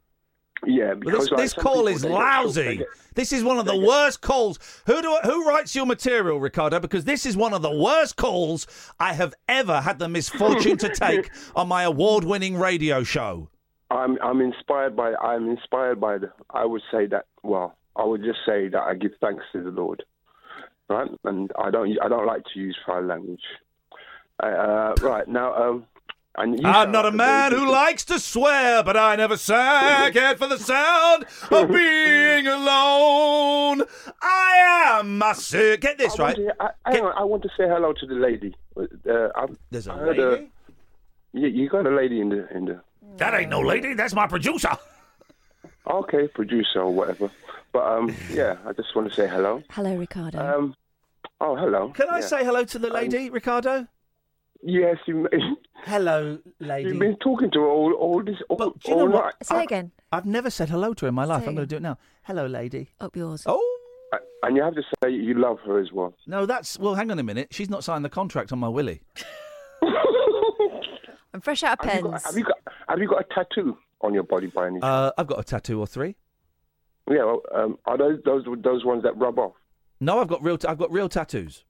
Yeah, 0.65 0.95
because 0.95 1.29
this, 1.29 1.53
this 1.53 1.55
call 1.55 1.87
is 1.87 2.05
lousy. 2.05 2.85
this 3.15 3.33
is 3.33 3.45
one 3.45 3.59
of 3.59 3.67
the 3.67 3.77
worst 3.77 4.21
calls. 4.21 4.59
Who 4.87 5.03
do 5.03 5.13
I, 5.13 5.21
who 5.23 5.47
writes 5.47 5.75
your 5.75 5.87
material, 5.87 6.41
Ricardo? 6.41 6.81
Because 6.81 7.05
this 7.05 7.27
is 7.27 7.37
one 7.37 7.53
of 7.53 7.63
the 7.63 7.71
worst 7.71 8.17
calls 8.17 8.67
I 8.99 9.13
have 9.13 9.35
ever 9.49 9.81
had 9.81 9.99
the 9.99 10.09
misfortune 10.09 10.79
to 10.79 10.89
take 10.95 11.31
on 11.55 11.69
my 11.69 11.83
award-winning 11.83 12.57
radio 12.57 13.03
show. 13.03 13.49
I'm 13.91 14.19
I'm 14.23 14.41
inspired 14.41 14.97
by 14.97 15.15
I'm 15.15 15.49
inspired 15.49 16.01
by 16.01 16.19
the 16.19 16.33
I 16.51 16.65
would 16.65 16.83
say 16.91 17.07
that 17.07 17.27
well 17.43 17.77
I 17.95 18.05
would 18.05 18.23
just 18.25 18.41
say 18.45 18.69
that 18.69 18.83
I 18.83 18.95
give 18.95 19.13
thanks 19.21 19.45
to 19.53 19.63
the 19.63 19.71
Lord, 19.71 20.03
right? 20.89 21.09
And 21.25 21.53
I 21.59 21.71
don't 21.71 21.97
I 22.03 22.09
don't 22.09 22.27
like 22.27 22.43
to 22.55 22.59
use 22.61 22.77
foul 22.85 23.05
language. 23.05 23.43
Uh, 24.43 24.95
right 25.01 25.27
now, 25.27 25.55
um, 25.55 25.87
I'm 26.39 26.93
not 26.93 27.07
a 27.07 27.11
man 27.13 27.53
who 27.53 27.67
likes 27.71 28.05
to 28.07 28.19
swear, 28.19 28.83
but 28.83 28.97
I 28.97 29.17
never 29.17 29.37
sang 29.37 30.13
it 30.15 30.39
for 30.39 30.47
the 30.47 30.59
sound 30.59 31.25
of 31.51 31.69
being 31.73 32.47
alone. 32.47 33.83
I 34.23 34.99
am 35.01 35.23
a 35.23 35.35
sick. 35.35 35.81
Get 35.81 35.99
this 35.99 36.19
I 36.19 36.23
right. 36.23 36.37
To, 36.37 36.55
I, 36.61 36.71
hang 36.91 37.03
on, 37.05 37.13
I 37.17 37.25
want 37.25 37.43
to 37.45 37.49
say 37.57 37.65
hello 37.67 37.93
to 37.95 38.07
the 38.07 38.15
lady. 38.15 38.55
Uh, 38.77 39.29
I've, 39.35 39.57
There's 39.71 39.87
a 39.87 39.93
I 39.93 39.97
heard 39.97 40.19
lady? 40.19 40.51
you, 41.33 41.49
you 41.49 41.69
got 41.69 41.87
a 41.87 41.91
lady 41.91 42.21
in 42.21 42.29
the 42.29 42.47
in 42.55 42.67
the. 42.67 42.81
That 43.19 43.33
ain't 43.35 43.51
no 43.51 43.61
lady. 43.61 43.95
That's 43.95 44.15
my 44.15 44.27
producer. 44.27 44.77
Okay, 45.89 46.29
producer 46.29 46.81
or 46.81 46.93
whatever. 46.93 47.31
But 47.73 47.87
um, 47.87 48.15
yeah, 48.31 48.57
I 48.67 48.73
just 48.73 48.95
want 48.95 49.09
to 49.09 49.15
say 49.15 49.27
hello. 49.29 49.63
Hello, 49.71 49.95
Ricardo. 49.97 50.39
Um, 50.59 50.75
oh, 51.41 51.57
hello. 51.57 51.91
Can 51.91 52.09
I 52.11 52.19
Yeah. 52.19 52.27
say 52.27 52.45
hello 52.45 52.65
to 52.65 52.79
the 52.79 52.91
lady, 52.91 53.31
Ricardo? 53.31 53.87
Yes, 54.69 54.97
you. 55.07 55.29
May 55.31 55.39
Hello, 55.85 56.39
lady. 56.59 56.89
You've 56.89 56.99
been 56.99 57.17
talking 57.19 57.53
to 57.53 57.61
her 57.61 57.69
all 57.69 57.93
all 57.93 58.21
this 58.25 58.35
all, 58.49 58.57
Do 58.57 58.73
you 58.87 58.95
know 58.97 59.01
all 59.03 59.09
what? 59.09 59.25
night. 59.27 59.35
Say 59.45 59.63
again. 59.63 59.93
I've 60.11 60.27
never 60.27 60.51
said 60.51 60.69
hello 60.71 60.93
to 60.95 61.05
her 61.05 61.09
in 61.11 61.15
my 61.15 61.25
life. 61.25 61.43
Say 61.43 61.49
I'm 61.49 61.55
going 61.55 61.69
to 61.69 61.73
do 61.73 61.77
it 61.77 61.83
now. 61.83 61.99
Hello, 62.25 62.47
lady. 62.47 62.91
Up 63.01 63.15
yours. 63.15 63.45
Oh. 63.47 63.63
And 64.43 64.57
you 64.57 64.63
have 64.65 64.75
to 64.75 64.83
say 65.03 65.11
you 65.11 65.35
love 65.35 65.59
her 65.65 65.79
as 65.81 65.93
well. 65.93 66.15
No, 66.27 66.47
that's 66.47 66.79
well. 66.81 66.97
Hang 66.97 67.13
on 67.13 67.19
a 67.21 67.23
minute. 67.23 67.49
She's 67.53 67.71
not 67.71 67.85
signed 67.85 68.05
the 68.05 68.09
contract 68.09 68.51
on 68.53 68.59
my 68.59 68.69
willy. 68.69 69.03
I'm 71.33 71.41
fresh 71.41 71.63
out 71.63 71.79
of 71.79 71.89
Have 71.91 72.03
pens. 72.03 72.05
you, 72.05 72.11
got, 72.11 72.23
have 72.27 72.37
you 72.37 72.45
got 72.45 72.59
Have 72.89 72.99
you 72.99 73.09
got 73.09 73.21
a 73.21 73.35
tattoo 73.35 73.77
on 74.01 74.15
your 74.15 74.23
body 74.25 74.49
by 74.49 74.67
any? 74.67 74.81
Uh, 74.83 75.13
I've 75.17 75.27
got 75.29 75.39
a 75.39 75.45
tattoo 75.45 75.79
or 75.79 75.87
three. 75.87 76.17
yeah. 77.09 77.25
Well, 77.25 77.43
um, 77.55 77.79
are 77.85 77.97
those 77.99 78.19
those 78.25 78.45
those 78.65 78.85
ones 78.85 79.03
that 79.05 79.17
rub 79.17 79.39
off? 79.39 79.53
No, 80.01 80.21
I've 80.21 80.29
got 80.29 80.43
real. 80.43 80.59
T- 80.59 80.67
I've 80.67 80.79
got 80.79 80.91
real 80.91 81.09
tattoos. 81.09 81.65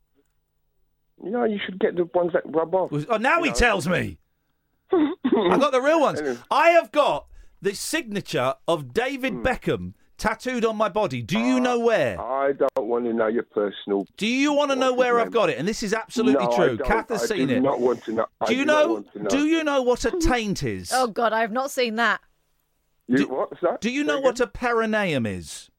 You 1.22 1.30
know, 1.30 1.44
you 1.44 1.58
should 1.64 1.78
get 1.78 1.96
the 1.96 2.04
ones 2.14 2.32
that 2.34 2.42
rub 2.46 2.74
off. 2.74 2.92
Oh, 3.08 3.16
now 3.16 3.42
he 3.42 3.50
tells 3.50 3.88
me. 3.88 4.18
I 4.92 5.56
got 5.58 5.72
the 5.72 5.80
real 5.80 6.00
ones. 6.00 6.20
I 6.50 6.70
have 6.70 6.92
got 6.92 7.26
the 7.60 7.74
signature 7.74 8.54
of 8.68 8.92
David 8.92 9.32
Hmm. 9.34 9.42
Beckham 9.46 9.92
tattooed 10.18 10.64
on 10.64 10.76
my 10.76 10.88
body. 10.88 11.22
Do 11.22 11.38
you 11.38 11.58
know 11.60 11.78
where? 11.78 12.20
I 12.20 12.52
don't 12.52 12.86
want 12.86 13.04
to 13.06 13.12
know 13.12 13.26
your 13.26 13.42
personal. 13.42 14.06
Do 14.16 14.26
you 14.26 14.52
want 14.52 14.70
to 14.70 14.76
know 14.76 14.92
What's 14.92 15.06
his 15.06 15.12
where 15.12 15.20
I've 15.20 15.30
got 15.32 15.50
it? 15.50 15.58
And 15.58 15.66
this 15.66 15.82
is 15.82 15.92
absolutely 15.92 16.44
No, 16.44 16.52
I 16.52 16.56
true. 16.56 16.76
don't. 16.76 16.86
Kath 16.88 17.08
has 17.08 17.22
I 17.24 17.36
seen 17.36 17.48
do 17.48 17.56
it. 17.56 17.60
not 17.60 17.80
want 17.80 18.04
to 18.04 18.12
know. 18.12 18.26
Do 18.46 18.54
you 18.54 18.60
do 18.62 18.64
know? 18.66 18.92
want 18.92 19.12
to 19.12 19.22
know. 19.22 19.28
Do 19.28 19.46
you 19.46 19.64
know 19.64 19.82
what 19.82 20.04
a 20.04 20.10
taint 20.20 20.62
is? 20.62 20.90
Oh 20.94 21.06
God, 21.08 21.32
I 21.32 21.40
have 21.40 21.52
not 21.52 21.70
seen 21.70 21.96
that. 21.96 22.20
You, 23.08 23.28
what's 23.28 23.60
that? 23.62 23.80
Do 23.80 23.90
you 23.90 24.04
know 24.04 24.20
what 24.20 24.40
a 24.40 24.46
perineum 24.46 25.26
is? 25.26 25.70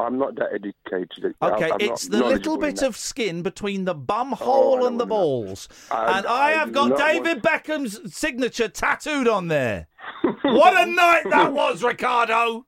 I'm 0.00 0.16
not 0.18 0.36
that 0.36 0.50
educated. 0.54 1.34
Okay, 1.42 1.70
I'm, 1.72 1.80
it's 1.80 2.06
the 2.06 2.24
little 2.24 2.56
bit 2.56 2.82
of 2.82 2.96
skin 2.96 3.42
between 3.42 3.84
the 3.84 3.94
bum 3.94 4.32
Oh, 4.32 4.36
hole 4.36 4.84
I 4.84 4.86
and 4.88 5.00
the 5.00 5.04
don't 5.06 5.10
wanna 5.18 5.30
know. 5.40 5.46
balls. 5.46 5.68
I- 5.90 6.18
and 6.18 6.26
I, 6.26 6.46
I 6.46 6.50
have 6.52 6.72
got 6.72 6.96
David 6.96 7.42
Beckham's 7.42 8.14
signature 8.14 8.68
tattooed 8.68 9.26
on 9.26 9.48
there. 9.48 9.88
what 10.42 10.86
a 10.86 10.90
night 10.90 11.24
that 11.30 11.52
was, 11.52 11.82
Ricardo! 11.82 12.64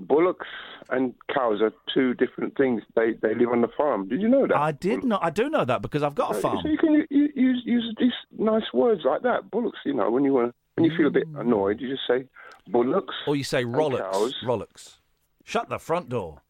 Bullocks 0.00 0.46
and 0.90 1.14
cows 1.34 1.60
are 1.62 1.72
two 1.92 2.14
different 2.14 2.56
things. 2.56 2.82
They 2.94 3.12
they 3.22 3.34
live 3.34 3.48
on 3.50 3.60
the 3.62 3.68
farm. 3.76 4.08
Did 4.08 4.20
you 4.20 4.28
know 4.28 4.46
that? 4.46 4.56
I 4.56 4.72
did 4.72 5.04
not. 5.04 5.24
I 5.24 5.30
do 5.30 5.48
know 5.48 5.64
that 5.64 5.80
because 5.82 6.02
I've 6.02 6.14
got 6.14 6.34
a 6.34 6.38
Uh, 6.38 6.40
farm. 6.40 6.58
So 6.62 6.68
you 6.68 6.78
can 6.78 6.94
use 7.10 7.62
use 7.64 7.94
these 7.98 8.12
nice 8.38 8.72
words 8.74 9.02
like 9.04 9.22
that. 9.22 9.50
Bullocks. 9.50 9.78
You 9.84 9.94
know, 9.94 10.10
when 10.10 10.22
you 10.24 10.34
want 10.34 10.54
when 10.74 10.84
you 10.84 10.96
feel 10.96 11.06
a 11.06 11.10
bit 11.10 11.26
Mm. 11.32 11.40
annoyed, 11.40 11.80
you 11.80 11.88
just 11.88 12.06
say 12.06 12.26
bullocks. 12.68 13.14
Or 13.26 13.36
you 13.36 13.44
say 13.44 13.64
rollocks. 13.64 14.32
Rollocks. 14.44 14.98
Shut 15.44 15.68
the 15.70 15.78
front 15.78 16.08
door. 16.10 16.42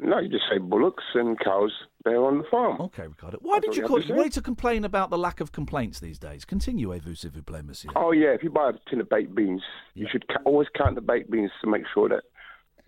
No, 0.00 0.18
you 0.18 0.28
just 0.28 0.44
say 0.50 0.58
bullocks 0.58 1.04
and 1.14 1.38
cows. 1.38 1.72
They're 2.04 2.22
on 2.22 2.38
the 2.38 2.44
farm. 2.50 2.80
Okay, 2.80 3.06
Ricardo. 3.06 3.38
Why 3.40 3.60
That's 3.60 3.68
did 3.68 3.76
you 3.76 3.86
call 3.86 3.98
you 4.00 4.04
it? 4.12 4.16
have 4.16 4.24
You 4.26 4.30
to 4.32 4.42
complain 4.42 4.84
about 4.84 5.10
the 5.10 5.16
lack 5.18 5.40
of 5.40 5.52
complaints 5.52 6.00
these 6.00 6.18
days. 6.18 6.44
Continue-vous, 6.44 7.14
s'il 7.16 7.30
vous 7.30 7.42
plaît, 7.42 7.64
monsieur. 7.64 7.90
Oh 7.96 8.10
yeah, 8.12 8.30
if 8.34 8.42
you 8.42 8.50
buy 8.50 8.70
a 8.70 8.72
tin 8.90 9.00
of 9.00 9.08
baked 9.08 9.34
beans, 9.34 9.62
you 9.94 10.06
should 10.10 10.26
ca- 10.28 10.40
always 10.44 10.68
count 10.76 10.96
the 10.96 11.00
baked 11.00 11.30
beans 11.30 11.50
to 11.62 11.70
make 11.70 11.84
sure 11.94 12.08
that 12.08 12.24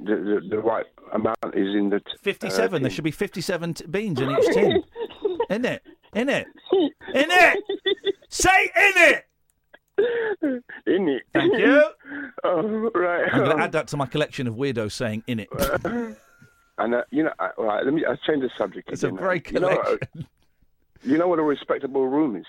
the 0.01 0.17
the, 0.17 0.49
the 0.51 0.59
right 0.59 0.85
amount 1.13 1.39
is 1.55 1.75
in 1.75 1.91
the. 1.91 2.01
T- 2.01 2.05
57. 2.23 2.75
uh, 2.75 2.79
there 2.83 2.91
should 2.91 3.05
be 3.05 3.11
57 3.13 3.75
t- 3.75 3.87
beans 3.87 4.21
in 4.21 4.31
each 4.31 4.47
tin. 4.53 4.83
in 5.51 5.65
it. 5.65 5.83
In 6.13 6.29
it. 6.29 6.47
In 6.73 7.31
it. 7.31 7.65
Say 8.29 8.65
in 8.77 8.93
it. 8.97 9.25
in 10.87 11.09
it. 11.09 11.23
Thank 11.33 11.57
you. 11.57 11.83
oh, 12.45 12.91
right. 12.95 13.29
I'm 13.33 13.45
going 13.45 13.57
to 13.59 13.63
add 13.63 13.73
that 13.73 13.87
to 13.89 13.97
my 13.97 14.07
collection 14.07 14.47
of 14.49 14.55
weirdos 14.57 14.93
saying 14.93 15.23
in 15.27 15.41
it. 15.41 15.49
And 16.79 16.95
uh, 16.95 17.03
you 17.11 17.23
know, 17.25 17.33
uh, 17.39 17.49
right, 17.59 17.85
let 17.85 17.95
me. 17.95 18.05
I 18.05 18.17
change 18.27 18.43
the 18.43 18.51
subject. 18.59 18.91
It's 18.91 19.03
a 19.03 19.07
again. 19.09 19.17
great 19.17 19.51
You 19.51 19.61
know, 19.61 19.69
uh, 19.69 19.83
collection. 19.85 20.27
you 21.05 21.17
know 21.19 21.29
what 21.29 21.39
a 21.39 21.43
respectable 21.43 22.07
room 22.07 22.37
is? 22.37 22.47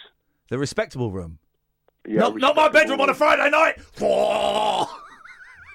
The 0.49 0.57
respectable 0.57 1.11
room. 1.11 1.39
Yeah, 2.07 2.19
not, 2.19 2.35
not 2.37 2.55
my 2.55 2.69
bedroom 2.69 3.01
on 3.01 3.09
a 3.09 3.13
Friday 3.13 3.49
night. 3.49 3.79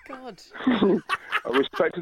God. 0.08 0.40
a 1.44 1.50
respect. 1.52 1.98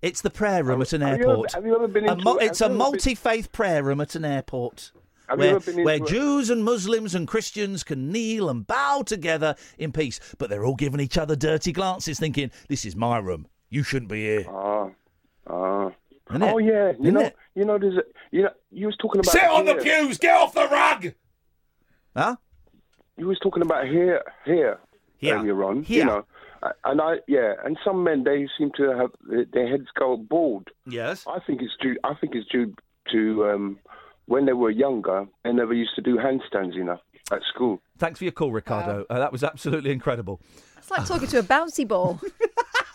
It's 0.00 0.20
the 0.22 0.30
prayer 0.30 0.62
room 0.62 0.80
at 0.80 0.92
an 0.92 1.00
have 1.00 1.18
you 1.18 1.24
ever- 1.24 1.30
airport. 1.32 1.52
have 1.54 1.66
you 1.66 1.74
ever 1.74 1.88
been 1.88 2.08
into- 2.08 2.22
mul- 2.24 2.38
have 2.38 2.48
it's 2.50 2.60
a 2.60 2.68
multi-faith 2.68 3.50
prayer 3.52 3.82
room 3.82 4.00
at 4.00 4.14
an 4.14 4.24
airport. 4.24 4.92
Have 5.28 5.38
Where, 5.40 5.58
where 5.58 5.96
a- 6.02 6.06
Jews 6.06 6.50
and 6.50 6.64
Muslims 6.64 7.14
and 7.14 7.26
Christians 7.28 7.82
can 7.84 8.10
kneel 8.10 8.48
and 8.48 8.66
bow 8.66 9.02
together 9.04 9.56
in 9.76 9.92
peace, 9.92 10.20
but 10.38 10.48
they're 10.50 10.64
all 10.64 10.76
giving 10.76 11.00
each 11.00 11.18
other 11.18 11.36
dirty 11.36 11.72
glances, 11.72 12.18
thinking, 12.18 12.50
"This 12.68 12.86
is 12.86 12.96
my 12.96 13.18
room. 13.18 13.46
You 13.68 13.82
shouldn't 13.82 14.10
be 14.10 14.20
here." 14.22 14.46
Ah, 14.48 14.77
Isn't 16.30 16.42
it? 16.42 16.52
Oh 16.52 16.58
yeah, 16.58 16.92
you 16.92 16.96
Isn't 17.00 17.14
know, 17.14 17.20
it? 17.20 17.36
you 17.54 17.64
know, 17.64 17.78
there's 17.78 17.96
a, 17.96 18.02
you 18.30 18.42
know, 18.42 18.50
you 18.70 18.86
was 18.86 18.96
talking 18.96 19.20
about 19.20 19.32
Sit 19.32 19.44
on 19.44 19.64
the 19.64 19.74
pews. 19.76 20.18
Get 20.18 20.36
off 20.36 20.54
the 20.54 20.68
rug. 20.68 21.12
Huh? 22.16 22.36
You 23.16 23.26
was 23.26 23.38
talking 23.40 23.62
about 23.62 23.86
here, 23.86 24.22
here, 24.44 24.78
Here. 25.16 25.36
earlier 25.36 25.64
on. 25.64 25.82
Here. 25.82 26.00
You 26.00 26.04
know, 26.04 26.24
and 26.84 27.00
I, 27.00 27.16
yeah, 27.26 27.54
and 27.64 27.78
some 27.84 28.04
men 28.04 28.24
they 28.24 28.46
seem 28.58 28.70
to 28.76 28.90
have 28.96 29.10
their 29.52 29.68
heads 29.68 29.86
go 29.98 30.16
bald. 30.16 30.68
Yes. 30.86 31.24
I 31.26 31.38
think 31.40 31.62
it's 31.62 31.74
due. 31.80 31.96
I 32.04 32.14
think 32.14 32.34
it's 32.34 32.48
due 32.48 32.74
to 33.12 33.44
um, 33.46 33.78
when 34.26 34.46
they 34.46 34.52
were 34.52 34.70
younger, 34.70 35.26
they 35.44 35.52
never 35.52 35.72
used 35.74 35.94
to 35.96 36.02
do 36.02 36.16
handstands 36.16 36.76
enough 36.76 37.00
at 37.30 37.40
school. 37.52 37.80
Thanks 37.98 38.18
for 38.18 38.24
your 38.24 38.32
call, 38.32 38.52
Ricardo. 38.52 39.04
Uh, 39.08 39.18
that 39.18 39.32
was 39.32 39.42
absolutely 39.44 39.90
incredible. 39.90 40.40
It's 40.76 40.90
like 40.90 41.06
talking 41.06 41.28
to 41.28 41.38
a 41.38 41.42
bouncy 41.42 41.86
ball. 41.86 42.20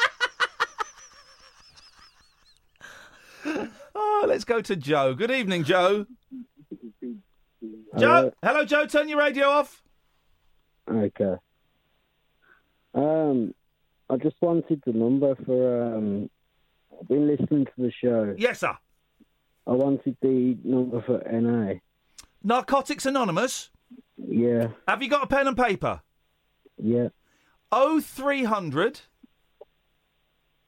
Oh, 3.96 4.26
let's 4.28 4.44
go 4.44 4.62
to 4.62 4.76
Joe. 4.76 5.14
Good 5.14 5.32
evening, 5.32 5.64
Joe. 5.64 6.06
Joe, 7.98 8.32
hello, 8.44 8.66
Joe. 8.66 8.86
Turn 8.86 9.08
your 9.08 9.20
radio 9.20 9.48
off. 9.48 9.82
Okay. 10.90 11.36
Um, 12.94 13.54
I 14.10 14.18
just 14.18 14.36
wanted 14.42 14.82
the 14.86 14.94
number 14.94 15.36
for. 15.46 15.96
Um, 15.96 16.30
I've 17.00 17.08
been 17.08 17.28
listening 17.28 17.66
to 17.66 17.72
the 17.78 17.92
show. 17.92 18.36
Yes, 18.38 18.60
sir. 18.60 18.78
I 19.66 19.72
wanted 19.72 20.18
the 20.22 20.58
number 20.64 21.02
for 21.02 21.22
NA. 21.32 21.76
Narcotics 22.44 23.06
Anonymous. 23.06 23.70
Yeah. 24.18 24.68
Have 24.88 25.02
you 25.02 25.10
got 25.10 25.24
a 25.24 25.28
pen 25.28 25.48
and 25.48 25.58
paper? 25.58 26.02
Yeah. 26.78 27.10
Oh 27.72 28.02
three 28.02 28.44
hundred. 28.44 29.02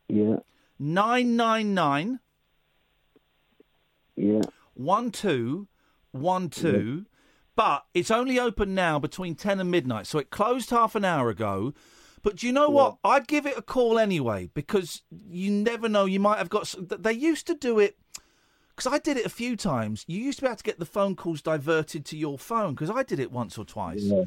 Yeah. 0.07 0.37
Nine 0.79 1.35
nine 1.35 1.73
nine. 1.73 2.19
Yeah. 4.15 4.41
One 4.73 5.11
two 5.11 5.67
one 6.11 6.49
two. 6.49 7.05
But 7.55 7.85
it's 7.93 8.11
only 8.11 8.37
open 8.37 8.75
now 8.75 8.99
between 8.99 9.35
ten 9.35 9.61
and 9.61 9.71
midnight, 9.71 10.07
so 10.07 10.19
it 10.19 10.29
closed 10.29 10.71
half 10.71 10.93
an 10.93 11.05
hour 11.05 11.29
ago. 11.29 11.73
But 12.21 12.37
do 12.37 12.47
you 12.47 12.53
know 12.53 12.69
what? 12.69 12.97
I'd 13.03 13.27
give 13.27 13.45
it 13.45 13.57
a 13.57 13.61
call 13.61 13.97
anyway 13.97 14.49
because 14.53 15.03
you 15.29 15.51
never 15.51 15.87
know. 15.87 16.05
You 16.05 16.19
might 16.19 16.39
have 16.39 16.49
got. 16.49 16.73
They 16.77 17.13
used 17.13 17.47
to 17.47 17.55
do 17.55 17.79
it 17.79 17.97
because 18.75 18.91
I 18.91 18.97
did 18.97 19.15
it 19.15 19.25
a 19.25 19.29
few 19.29 19.55
times. 19.55 20.03
You 20.07 20.19
used 20.19 20.39
to 20.39 20.41
be 20.43 20.47
able 20.47 20.57
to 20.57 20.63
get 20.63 20.79
the 20.79 20.85
phone 20.85 21.15
calls 21.15 21.41
diverted 21.41 22.03
to 22.05 22.17
your 22.17 22.37
phone 22.37 22.73
because 22.73 22.89
I 22.89 23.03
did 23.03 23.19
it 23.19 23.31
once 23.31 23.57
or 23.57 23.63
twice. 23.63 24.01
Yeah. 24.01 24.23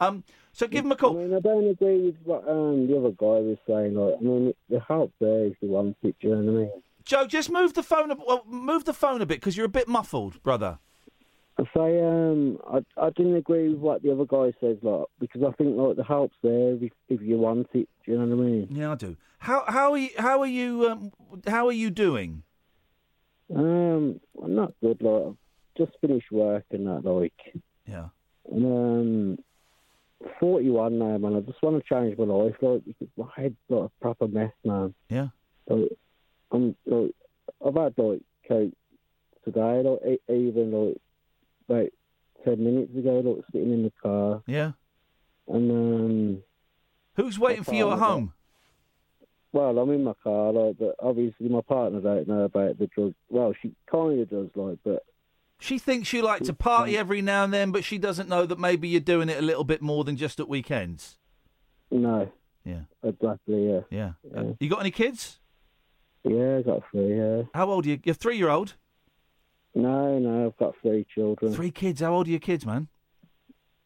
Um, 0.00 0.24
so 0.52 0.66
give 0.66 0.82
them 0.84 0.92
a 0.92 0.96
call. 0.96 1.18
I 1.18 1.22
mean, 1.22 1.34
I 1.34 1.40
don't 1.40 1.68
agree 1.68 2.02
with 2.02 2.16
what 2.24 2.46
um, 2.46 2.86
the 2.88 2.98
other 2.98 3.10
guy 3.12 3.40
was 3.40 3.56
saying. 3.66 3.94
Like, 3.94 4.16
I 4.20 4.22
mean, 4.22 4.54
the 4.68 4.80
help 4.80 5.12
there 5.20 5.46
is 5.46 5.54
the 5.62 5.68
one. 5.68 5.94
Do 6.02 6.12
you 6.20 6.30
know 6.30 6.36
what 6.36 6.48
I 6.48 6.58
mean? 6.58 6.82
Joe, 7.06 7.26
just 7.26 7.50
move 7.50 7.72
the 7.74 7.82
phone. 7.82 8.10
A, 8.10 8.16
well, 8.16 8.42
move 8.46 8.84
the 8.84 8.92
phone 8.92 9.22
a 9.22 9.26
bit 9.26 9.40
because 9.40 9.56
you're 9.56 9.66
a 9.66 9.70
bit 9.70 9.88
muffled, 9.88 10.42
brother. 10.42 10.78
I 11.58 11.62
say 11.74 12.00
um, 12.02 12.58
I 12.68 12.84
I 13.00 13.10
didn't 13.10 13.36
agree 13.36 13.70
with 13.70 13.78
what 13.78 14.02
the 14.02 14.12
other 14.12 14.26
guy 14.26 14.52
says, 14.60 14.76
like 14.82 15.06
because 15.20 15.42
I 15.42 15.52
think 15.52 15.76
like 15.78 15.96
the 15.96 16.04
help's 16.04 16.36
there 16.42 16.74
if, 16.74 16.92
if 17.08 17.22
you 17.22 17.38
want 17.38 17.68
it. 17.72 17.88
Do 18.04 18.12
you 18.12 18.18
know 18.18 18.26
what 18.36 18.44
I 18.44 18.48
mean? 18.48 18.68
Yeah, 18.70 18.92
I 18.92 18.94
do. 18.96 19.16
How 19.38 19.64
how 19.68 19.92
are 19.92 19.98
you? 19.98 20.10
How 20.18 20.40
are 20.40 20.46
you? 20.46 20.90
Um, 20.90 21.12
how 21.46 21.66
are 21.68 21.72
you 21.72 21.90
doing? 21.90 22.42
Um, 23.54 24.20
I'm 24.42 24.54
not 24.56 24.72
good. 24.82 25.00
Like 25.00 25.22
I've 25.28 25.36
just 25.78 25.92
finished 26.00 26.30
work 26.32 26.64
and 26.72 26.86
that. 26.88 27.04
Like, 27.08 27.32
Yeah. 27.86 28.08
and 28.50 29.38
um, 29.38 30.28
41 30.40 30.98
now, 30.98 31.18
man. 31.18 31.36
I 31.36 31.40
just 31.40 31.62
want 31.62 31.82
to 31.82 31.88
change 31.94 32.18
my 32.18 32.24
life, 32.24 32.56
like 32.60 32.82
because 32.84 33.08
my 33.16 33.26
head's 33.36 33.54
like 33.68 33.84
a 33.84 33.90
proper 34.02 34.26
mess, 34.28 34.52
man. 34.64 34.94
Yeah. 35.08 35.28
Like, 35.68 35.90
I'm 36.50 36.76
like 36.86 37.12
I've 37.64 37.74
had 37.74 37.94
like 37.96 38.20
coke 38.48 38.72
today, 39.44 39.82
like 39.82 40.20
even 40.28 40.72
like 40.72 40.96
about 41.68 41.88
ten 42.44 42.62
minutes 42.64 42.96
ago, 42.96 43.20
like 43.20 43.44
sitting 43.52 43.72
in 43.72 43.82
the 43.84 43.92
car, 44.02 44.42
Yeah. 44.46 44.72
and 45.48 45.70
um. 45.70 46.42
Who's 47.14 47.38
waiting 47.38 47.64
for 47.64 47.74
you 47.74 47.90
at 47.92 47.98
home? 47.98 48.34
Well, 49.52 49.78
I'm 49.78 49.90
in 49.90 50.04
my 50.04 50.12
car, 50.22 50.52
like, 50.52 50.76
but 50.78 50.96
obviously 51.00 51.48
my 51.48 51.62
partner 51.62 52.00
don't 52.00 52.28
know 52.28 52.42
about 52.42 52.78
the 52.78 52.88
drug. 52.88 53.14
Well, 53.30 53.54
she 53.62 53.72
kind 53.90 54.20
of 54.20 54.28
does, 54.28 54.48
like, 54.54 54.76
but 54.84 55.02
She 55.58 55.78
thinks 55.78 56.12
you 56.12 56.20
like 56.20 56.42
to 56.42 56.52
party 56.52 56.98
every 56.98 57.22
now 57.22 57.44
and 57.44 57.54
then, 57.54 57.72
but 57.72 57.84
she 57.84 57.96
doesn't 57.96 58.28
know 58.28 58.44
that 58.44 58.58
maybe 58.58 58.86
you're 58.88 59.00
doing 59.00 59.30
it 59.30 59.38
a 59.38 59.42
little 59.42 59.64
bit 59.64 59.80
more 59.80 60.04
than 60.04 60.18
just 60.18 60.40
at 60.40 60.48
weekends. 60.48 61.16
no. 61.90 62.30
Yeah. 62.66 62.80
Exactly. 63.02 63.70
Yeah. 63.70 63.80
Yeah. 63.90 64.12
Uh, 64.36 64.52
you 64.60 64.68
got 64.68 64.80
any 64.80 64.90
kids? 64.90 65.38
Yeah, 66.28 66.58
I 66.58 66.62
got 66.62 66.82
three. 66.90 67.16
Yeah. 67.16 67.42
How 67.54 67.70
old 67.70 67.86
are 67.86 67.90
you? 67.90 68.00
You're 68.04 68.14
three 68.14 68.36
year 68.36 68.48
old. 68.48 68.74
No, 69.74 70.18
no, 70.18 70.46
I've 70.46 70.56
got 70.56 70.74
three 70.82 71.06
children. 71.14 71.52
Three 71.54 71.70
kids. 71.70 72.00
How 72.00 72.14
old 72.14 72.26
are 72.26 72.30
your 72.30 72.40
kids, 72.40 72.66
man? 72.66 72.88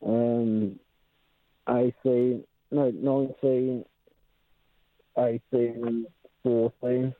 Um, 0.04 0.78
eighteen, 1.68 2.44
no, 2.70 2.90
nineteen, 2.90 3.84
eighteen, 5.18 5.84
and 5.86 6.06
fourteen. 6.42 7.14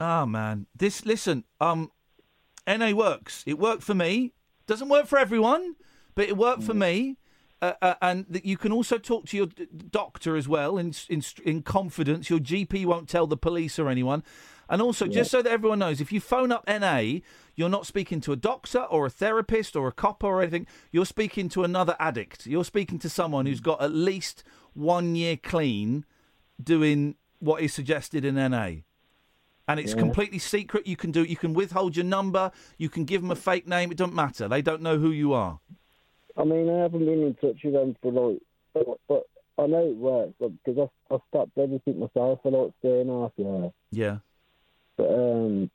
Ah, 0.00 0.24
man. 0.24 0.66
This 0.74 1.04
listen. 1.04 1.44
Um, 1.60 1.90
NA 2.66 2.92
works. 2.92 3.44
It 3.46 3.58
worked 3.58 3.82
for 3.82 3.94
me. 3.94 4.32
Doesn't 4.66 4.88
work 4.88 5.06
for 5.06 5.18
everyone, 5.18 5.76
but 6.14 6.28
it 6.28 6.36
worked 6.36 6.62
for 6.62 6.74
me. 6.74 7.18
Uh, 7.62 7.74
uh, 7.80 7.94
and 8.02 8.26
that 8.28 8.44
you 8.44 8.56
can 8.56 8.72
also 8.72 8.98
talk 8.98 9.24
to 9.26 9.36
your 9.36 9.46
d- 9.46 9.68
doctor 9.90 10.36
as 10.36 10.48
well 10.48 10.76
in, 10.78 10.92
in 11.08 11.22
in 11.44 11.62
confidence. 11.62 12.28
Your 12.28 12.40
GP 12.40 12.84
won't 12.84 13.08
tell 13.08 13.28
the 13.28 13.36
police 13.36 13.78
or 13.78 13.88
anyone. 13.88 14.24
And 14.68 14.82
also, 14.82 15.06
just 15.06 15.30
so 15.30 15.42
that 15.42 15.50
everyone 15.52 15.78
knows, 15.78 16.00
if 16.00 16.10
you 16.10 16.20
phone 16.20 16.50
up 16.50 16.64
NA, 16.66 17.20
you're 17.54 17.68
not 17.68 17.86
speaking 17.86 18.20
to 18.22 18.32
a 18.32 18.36
doctor 18.36 18.80
or 18.80 19.06
a 19.06 19.10
therapist 19.10 19.76
or 19.76 19.86
a 19.86 19.92
copper 19.92 20.26
or 20.26 20.42
anything. 20.42 20.66
You're 20.90 21.06
speaking 21.06 21.48
to 21.50 21.62
another 21.62 21.94
addict. 22.00 22.46
You're 22.46 22.64
speaking 22.64 22.98
to 23.00 23.08
someone 23.08 23.46
who's 23.46 23.60
got 23.60 23.80
at 23.80 23.92
least 23.92 24.42
one 24.74 25.14
year 25.14 25.36
clean 25.36 26.04
doing 26.60 27.14
what 27.38 27.60
is 27.62 27.72
suggested 27.72 28.24
in 28.24 28.34
NA 28.34 28.82
and 29.68 29.78
it's 29.78 29.92
Yeah. 29.92 29.98
completely 30.00 30.38
secret. 30.38 30.86
You 30.86 30.96
can 30.96 31.12
do. 31.12 31.22
You 31.22 31.36
can 31.36 31.54
withhold 31.54 31.96
your 31.96 32.04
number. 32.06 32.50
You 32.78 32.88
can 32.88 33.04
give 33.04 33.20
them 33.22 33.30
a 33.30 33.36
fake 33.36 33.68
name. 33.68 33.92
It 33.92 33.98
doesn't 33.98 34.14
matter. 34.14 34.48
They 34.48 34.62
don't 34.62 34.82
know 34.82 34.98
who 34.98 35.10
you 35.10 35.32
are. 35.32 35.60
I 36.36 36.44
mean, 36.44 36.68
I 36.70 36.82
haven't 36.82 37.04
been 37.04 37.22
in 37.22 37.34
touch 37.34 37.62
with 37.62 37.74
them 37.74 37.96
for 38.02 38.12
like, 38.12 38.42
but, 38.74 38.86
but 39.08 39.22
I 39.58 39.66
know 39.66 39.86
it 39.86 39.96
works 39.96 40.32
because 40.38 40.88
I, 41.10 41.14
I 41.14 41.18
stopped 41.28 41.58
everything 41.58 41.98
myself 42.00 42.40
for 42.42 42.50
like 42.50 42.72
three 42.80 43.00
and 43.00 43.10
a 43.10 43.20
half 43.22 43.32
years. 43.36 43.72
Yeah. 43.90 44.16
but 44.96 45.10
um, 45.10 45.70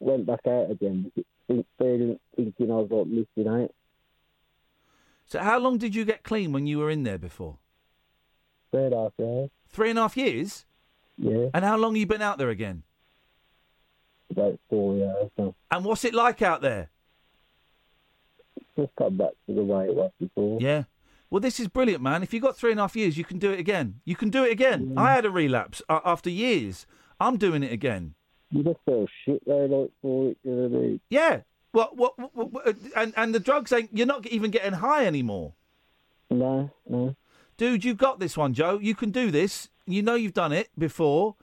went 0.00 0.26
back 0.26 0.40
out 0.46 0.70
again, 0.70 1.12
think, 1.46 1.66
feeling, 1.78 2.18
thinking 2.36 2.70
I 2.70 2.74
was 2.74 2.90
like 2.90 3.06
missing 3.06 3.52
out. 3.52 3.74
So 5.26 5.40
how 5.40 5.58
long 5.58 5.76
did 5.76 5.94
you 5.94 6.04
get 6.06 6.22
clean 6.22 6.52
when 6.52 6.66
you 6.66 6.78
were 6.78 6.90
in 6.90 7.02
there 7.02 7.18
before? 7.18 7.58
Three 8.70 8.84
and 8.84 8.94
a 8.94 9.02
half 9.02 9.12
years. 9.18 9.50
Three 9.68 9.90
and 9.90 9.98
a 9.98 10.02
half 10.02 10.16
years. 10.16 10.64
Yeah. 11.18 11.48
And 11.52 11.64
how 11.64 11.76
long 11.76 11.96
you 11.96 12.06
been 12.06 12.22
out 12.22 12.38
there 12.38 12.48
again? 12.48 12.82
About 14.30 14.58
four 14.70 14.94
years. 14.94 15.30
So 15.36 15.54
And 15.70 15.84
what's 15.84 16.04
it 16.04 16.14
like 16.14 16.40
out 16.40 16.62
there? 16.62 16.88
Just 18.78 18.92
come 18.96 19.16
back 19.16 19.30
to 19.46 19.54
the 19.54 19.62
way 19.62 19.86
it 19.86 19.94
was 19.94 20.10
before. 20.20 20.58
Yeah. 20.60 20.84
Well, 21.30 21.40
this 21.40 21.60
is 21.60 21.68
brilliant, 21.68 22.02
man. 22.02 22.22
If 22.22 22.32
you 22.32 22.40
got 22.40 22.56
three 22.56 22.70
and 22.70 22.80
a 22.80 22.84
half 22.84 22.96
years, 22.96 23.18
you 23.18 23.24
can 23.24 23.38
do 23.38 23.50
it 23.50 23.58
again. 23.60 24.00
You 24.04 24.16
can 24.16 24.30
do 24.30 24.44
it 24.44 24.52
again. 24.52 24.94
I 24.96 25.12
had 25.12 25.26
a 25.26 25.30
relapse 25.30 25.82
uh, 25.88 26.00
after 26.04 26.30
years. 26.30 26.86
I'm 27.20 27.36
doing 27.36 27.62
it 27.62 27.72
again. 27.72 28.14
You 28.50 28.62
just 28.64 28.78
feel 28.86 29.06
shit 29.24 29.42
though, 29.46 29.66
like 29.66 29.90
for 30.00 30.30
it. 30.30 30.38
You 30.42 30.50
know 30.52 30.68
what 30.68 30.78
I 30.78 30.82
mean? 30.82 31.00
Yeah. 31.10 31.40
What? 31.72 31.96
What? 31.96 32.18
what, 32.34 32.50
what- 32.52 32.76
and 32.96 33.12
and 33.16 33.34
the 33.34 33.40
drugs 33.40 33.72
ain't. 33.72 33.90
You're 33.92 34.06
not 34.06 34.26
even 34.28 34.50
getting 34.50 34.72
high 34.74 35.04
anymore. 35.04 35.52
No, 36.30 36.70
no. 36.88 37.14
Dude, 37.58 37.84
you've 37.84 37.98
got 37.98 38.20
this 38.20 38.36
one, 38.36 38.54
Joe. 38.54 38.78
You 38.80 38.94
can 38.94 39.10
do 39.10 39.30
this. 39.30 39.68
You 39.86 40.02
know 40.02 40.14
you've 40.14 40.32
done 40.34 40.52
it 40.52 40.68
before. 40.78 41.34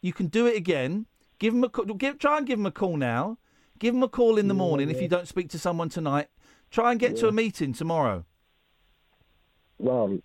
You 0.00 0.12
can 0.12 0.28
do 0.28 0.46
it 0.46 0.56
again. 0.56 1.06
Give 1.38 1.52
him 1.52 1.64
a 1.64 1.68
call. 1.68 1.84
Give, 1.84 2.18
try 2.18 2.38
and 2.38 2.46
give 2.46 2.58
him 2.58 2.66
a 2.66 2.70
call 2.70 2.96
now. 2.96 3.38
Give 3.78 3.94
him 3.94 4.02
a 4.02 4.08
call 4.08 4.38
in 4.38 4.48
the 4.48 4.54
morning 4.54 4.88
if 4.88 5.02
you 5.02 5.08
don't 5.08 5.26
speak 5.28 5.50
to 5.50 5.58
someone 5.58 5.88
tonight. 5.88 6.28
Try 6.74 6.90
and 6.90 6.98
get 6.98 7.14
to 7.18 7.28
a 7.28 7.32
meeting 7.32 7.72
tomorrow. 7.72 8.24
Well, 9.78 10.18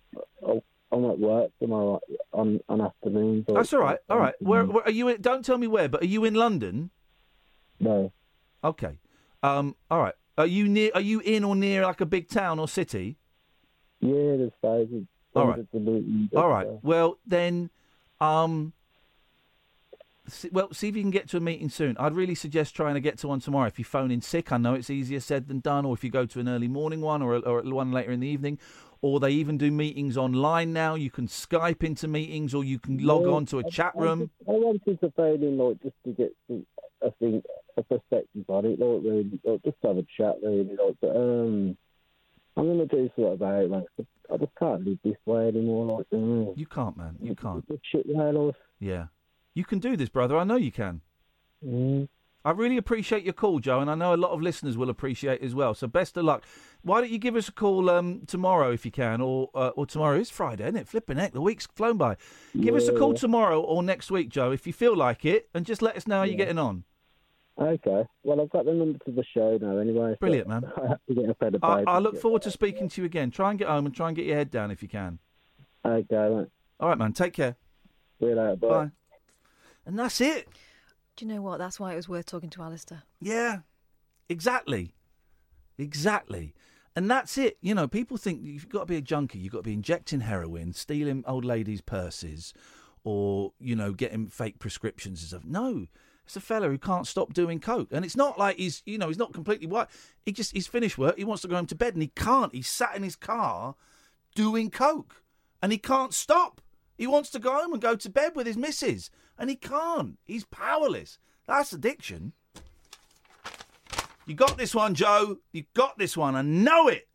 I'm 0.90 1.04
at 1.04 1.18
work 1.20 1.52
tomorrow 1.60 2.00
on 2.32 2.58
on 2.68 2.80
afternoons. 2.80 3.44
or- 3.46 3.54
That's 3.54 3.72
all 3.72 3.78
right. 3.78 3.98
All 4.08 4.18
right. 4.18 4.34
Where, 4.40 4.64
where 4.64 4.82
are 4.82 4.90
you? 4.90 5.06
In, 5.06 5.20
don't 5.20 5.44
tell 5.44 5.58
me 5.58 5.68
where, 5.68 5.88
but 5.88 6.02
are 6.02 6.06
you 6.06 6.24
in 6.24 6.34
London? 6.34 6.90
No. 7.78 8.12
Okay. 8.64 8.98
Um. 9.44 9.76
All 9.92 10.00
right. 10.00 10.14
Are 10.38 10.46
you 10.46 10.66
near? 10.66 10.90
Are 10.92 11.00
you 11.00 11.20
in 11.20 11.44
or 11.44 11.54
near 11.54 11.84
like 11.84 12.00
a 12.00 12.06
big 12.06 12.28
town 12.28 12.58
or 12.58 12.66
city? 12.66 13.16
Yeah, 14.00 14.12
there's 14.36 14.52
thousands. 14.60 15.06
All 15.36 15.46
right. 15.46 15.50
hundreds 15.54 15.68
of 15.72 15.82
meetings. 15.82 16.30
All 16.34 16.48
right. 16.48 16.66
Well, 16.82 17.18
then, 17.24 17.70
um, 18.20 18.72
well, 20.52 20.72
see 20.72 20.88
if 20.88 20.96
you 20.96 21.02
can 21.02 21.10
get 21.10 21.28
to 21.30 21.36
a 21.36 21.40
meeting 21.40 21.68
soon. 21.68 21.96
I'd 21.98 22.14
really 22.14 22.34
suggest 22.34 22.74
trying 22.74 22.94
to 22.94 23.00
get 23.00 23.18
to 23.18 23.28
one 23.28 23.40
tomorrow. 23.40 23.66
If 23.66 23.78
you 23.78 23.84
phone 23.84 24.10
in 24.10 24.20
sick, 24.20 24.52
I 24.52 24.56
know 24.58 24.74
it's 24.74 24.90
easier 24.90 25.20
said 25.20 25.48
than 25.48 25.60
done. 25.60 25.84
Or 25.84 25.94
if 25.94 26.02
you 26.04 26.10
go 26.10 26.26
to 26.26 26.40
an 26.40 26.48
early 26.48 26.68
morning 26.68 27.00
one 27.00 27.22
or, 27.22 27.36
a, 27.36 27.40
or 27.40 27.62
one 27.62 27.92
later 27.92 28.12
in 28.12 28.20
the 28.20 28.26
evening, 28.28 28.58
or 29.02 29.18
they 29.20 29.30
even 29.30 29.56
do 29.56 29.70
meetings 29.70 30.16
online 30.18 30.72
now. 30.72 30.94
You 30.94 31.10
can 31.10 31.26
Skype 31.26 31.82
into 31.82 32.06
meetings, 32.06 32.52
or 32.54 32.64
you 32.64 32.78
can 32.78 32.98
log 32.98 33.22
Yeah, 33.22 33.32
on 33.32 33.46
to 33.46 33.60
a 33.60 33.64
I- 33.66 33.70
chat 33.70 33.92
room. 33.96 34.30
I 34.46 34.52
wanted 34.52 35.00
to 35.00 35.10
phone 35.12 35.42
in, 35.42 35.56
like, 35.56 35.82
just 35.82 35.96
to 36.04 36.12
get 36.12 36.36
some, 36.46 36.66
I 37.02 37.08
think, 37.18 37.44
a 37.78 37.82
perspective 37.82 38.44
on 38.48 38.66
it, 38.66 38.78
like, 38.78 39.02
really, 39.02 39.40
like, 39.44 39.62
just 39.64 39.76
have 39.82 39.96
a 39.96 40.04
chat, 40.16 40.36
really, 40.42 40.64
like, 40.76 40.96
but, 41.00 41.16
um, 41.16 41.76
I'm 42.56 42.66
going 42.66 42.78
to 42.78 42.86
do 42.86 43.08
something 43.16 43.32
about 43.32 43.62
it, 43.64 43.70
man. 43.70 43.84
'cause 43.96 44.06
I 44.30 44.36
just 44.36 44.54
can't 44.56 44.84
live 44.86 44.98
this 45.02 45.16
way 45.24 45.48
anymore, 45.48 45.86
like, 45.98 46.06
you. 46.12 46.52
You 46.56 46.66
can't, 46.66 46.96
man. 46.96 47.16
You 47.22 47.34
can't. 47.34 47.64
Shit, 47.84 48.06
like, 48.06 48.54
Yeah. 48.80 49.06
You 49.54 49.64
can 49.64 49.78
do 49.78 49.96
this, 49.96 50.08
brother. 50.08 50.36
I 50.36 50.44
know 50.44 50.56
you 50.56 50.72
can. 50.72 51.00
mm, 51.64 52.08
I 52.42 52.52
really 52.52 52.78
appreciate 52.78 53.22
your 53.22 53.34
call, 53.34 53.58
Joe, 53.58 53.80
and 53.80 53.90
I 53.90 53.94
know 53.94 54.14
a 54.14 54.16
lot 54.16 54.30
of 54.30 54.40
listeners 54.40 54.76
will 54.78 54.88
appreciate 54.88 55.42
as 55.42 55.54
well. 55.54 55.74
So 55.74 55.86
best 55.86 56.16
of 56.16 56.24
luck. 56.24 56.44
Why 56.82 57.02
don't 57.02 57.10
you 57.10 57.18
give 57.18 57.36
us 57.36 57.48
a 57.48 57.52
call 57.52 57.90
um, 57.90 58.22
tomorrow 58.26 58.72
if 58.72 58.86
you 58.86 58.90
can, 58.90 59.20
or 59.20 59.50
uh, 59.54 59.68
or 59.76 59.84
tomorrow 59.84 60.16
is 60.18 60.30
Friday, 60.30 60.64
isn't 60.64 60.76
it? 60.76 60.88
Flipping 60.88 61.18
heck, 61.18 61.32
the 61.32 61.42
week's 61.42 61.66
flown 61.66 61.98
by. 61.98 62.16
Give 62.58 62.74
us 62.74 62.88
a 62.88 62.92
call 62.96 63.12
tomorrow 63.12 63.60
or 63.60 63.82
next 63.82 64.10
week, 64.10 64.30
Joe, 64.30 64.52
if 64.52 64.66
you 64.66 64.72
feel 64.72 64.96
like 64.96 65.26
it, 65.26 65.50
and 65.52 65.66
just 65.66 65.82
let 65.82 65.96
us 65.96 66.06
know 66.06 66.18
how 66.18 66.22
you're 66.22 66.38
getting 66.38 66.58
on. 66.58 66.84
okay. 67.58 68.06
Well, 68.22 68.40
I've 68.40 68.48
got 68.48 68.64
the 68.64 68.72
number 68.72 68.98
to 69.04 69.10
the 69.10 69.24
show 69.34 69.58
now, 69.60 69.76
anyway. 69.76 70.12
so 70.12 70.16
Brilliant, 70.20 70.48
man. 70.48 70.64
I 70.82 70.88
have 70.88 71.00
to 71.08 71.14
get 71.14 71.24
a 71.24 71.36
and 71.46 71.58
I, 71.62 71.82
I 71.86 71.98
look 71.98 72.16
forward 72.16 72.40
to 72.42 72.50
speaking 72.50 72.88
to 72.88 73.02
you 73.02 73.04
again. 73.04 73.30
Try 73.30 73.50
and 73.50 73.58
get 73.58 73.68
home 73.68 73.84
and 73.84 73.94
try 73.94 74.08
and 74.08 74.16
get 74.16 74.24
your 74.24 74.36
head 74.36 74.50
down 74.50 74.70
if 74.70 74.82
you 74.82 74.88
can. 74.88 75.18
Okay, 75.84 76.06
mate. 76.10 76.48
All 76.78 76.88
right, 76.88 76.96
man. 76.96 77.12
Take 77.12 77.34
care. 77.34 77.56
See 78.18 78.26
you 78.26 78.34
later. 78.34 78.56
Bye. 78.56 78.68
Bye. 78.68 78.90
And 79.86 79.98
that's 79.98 80.20
it. 80.20 80.48
Do 81.16 81.24
you 81.24 81.32
know 81.32 81.42
what? 81.42 81.58
That's 81.58 81.80
why 81.80 81.92
it 81.92 81.96
was 81.96 82.08
worth 82.08 82.26
talking 82.26 82.50
to 82.50 82.62
Alistair. 82.62 83.02
Yeah, 83.20 83.60
exactly. 84.28 84.94
Exactly. 85.78 86.54
And 86.96 87.10
that's 87.10 87.38
it. 87.38 87.56
You 87.60 87.74
know, 87.74 87.86
people 87.88 88.16
think 88.16 88.40
you've 88.42 88.68
got 88.68 88.80
to 88.80 88.86
be 88.86 88.96
a 88.96 89.00
junkie. 89.00 89.38
You've 89.38 89.52
got 89.52 89.60
to 89.60 89.70
be 89.70 89.74
injecting 89.74 90.20
heroin, 90.20 90.72
stealing 90.72 91.24
old 91.26 91.44
ladies' 91.44 91.80
purses, 91.80 92.52
or, 93.04 93.52
you 93.58 93.76
know, 93.76 93.92
getting 93.92 94.28
fake 94.28 94.58
prescriptions 94.58 95.20
and 95.20 95.28
stuff. 95.28 95.44
No. 95.44 95.86
It's 96.26 96.36
a 96.36 96.40
fella 96.40 96.68
who 96.68 96.78
can't 96.78 97.06
stop 97.06 97.32
doing 97.32 97.58
coke. 97.58 97.88
And 97.90 98.04
it's 98.04 98.16
not 98.16 98.38
like 98.38 98.56
he's, 98.56 98.82
you 98.86 98.98
know, 98.98 99.08
he's 99.08 99.18
not 99.18 99.32
completely 99.32 99.66
white. 99.66 99.88
He 100.24 100.32
just, 100.32 100.52
he's 100.52 100.66
finished 100.66 100.98
work. 100.98 101.16
He 101.16 101.24
wants 101.24 101.42
to 101.42 101.48
go 101.48 101.56
home 101.56 101.66
to 101.66 101.74
bed 101.74 101.94
and 101.94 102.02
he 102.02 102.12
can't. 102.14 102.54
He's 102.54 102.68
sat 102.68 102.94
in 102.94 103.02
his 103.02 103.16
car 103.16 103.74
doing 104.34 104.70
coke 104.70 105.22
and 105.62 105.72
he 105.72 105.78
can't 105.78 106.14
stop. 106.14 106.60
He 106.96 107.06
wants 107.06 107.30
to 107.30 107.38
go 107.38 107.52
home 107.52 107.72
and 107.72 107.82
go 107.82 107.96
to 107.96 108.10
bed 108.10 108.36
with 108.36 108.46
his 108.46 108.56
missus 108.56 109.10
and 109.40 109.50
he 109.50 109.56
can't. 109.56 110.18
He's 110.24 110.44
powerless. 110.44 111.18
That's 111.48 111.72
addiction. 111.72 112.32
You 114.26 114.34
got 114.34 114.56
this 114.56 114.74
one, 114.74 114.94
Joe. 114.94 115.38
You 115.52 115.64
got 115.74 115.98
this 115.98 116.16
one. 116.16 116.36
I 116.36 116.42
know 116.42 116.86
it. 116.86 117.08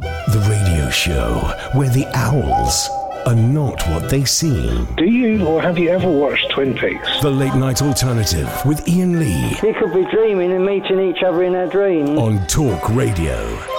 The 0.00 0.46
radio 0.48 0.88
show 0.90 1.40
where 1.74 1.88
the 1.88 2.06
owls 2.14 2.88
are 3.26 3.34
not 3.34 3.82
what 3.88 4.08
they 4.10 4.24
seem. 4.24 4.86
Do 4.96 5.04
you 5.04 5.44
or 5.46 5.60
have 5.60 5.78
you 5.78 5.88
ever 5.88 6.10
watched 6.10 6.50
Twin 6.50 6.74
Peaks? 6.76 7.20
The 7.20 7.30
late 7.30 7.54
night 7.54 7.82
alternative 7.82 8.48
with 8.64 8.86
Iain 8.88 9.18
Lee 9.18 9.56
We 9.62 9.72
could 9.72 9.92
be 9.92 10.04
dreaming 10.10 10.52
and 10.52 10.64
meeting 10.64 11.00
each 11.00 11.22
other 11.22 11.42
in 11.42 11.54
our 11.56 11.66
dreams. 11.66 12.10
on 12.10 12.46
Talk 12.46 12.88
Radio. 12.90 13.71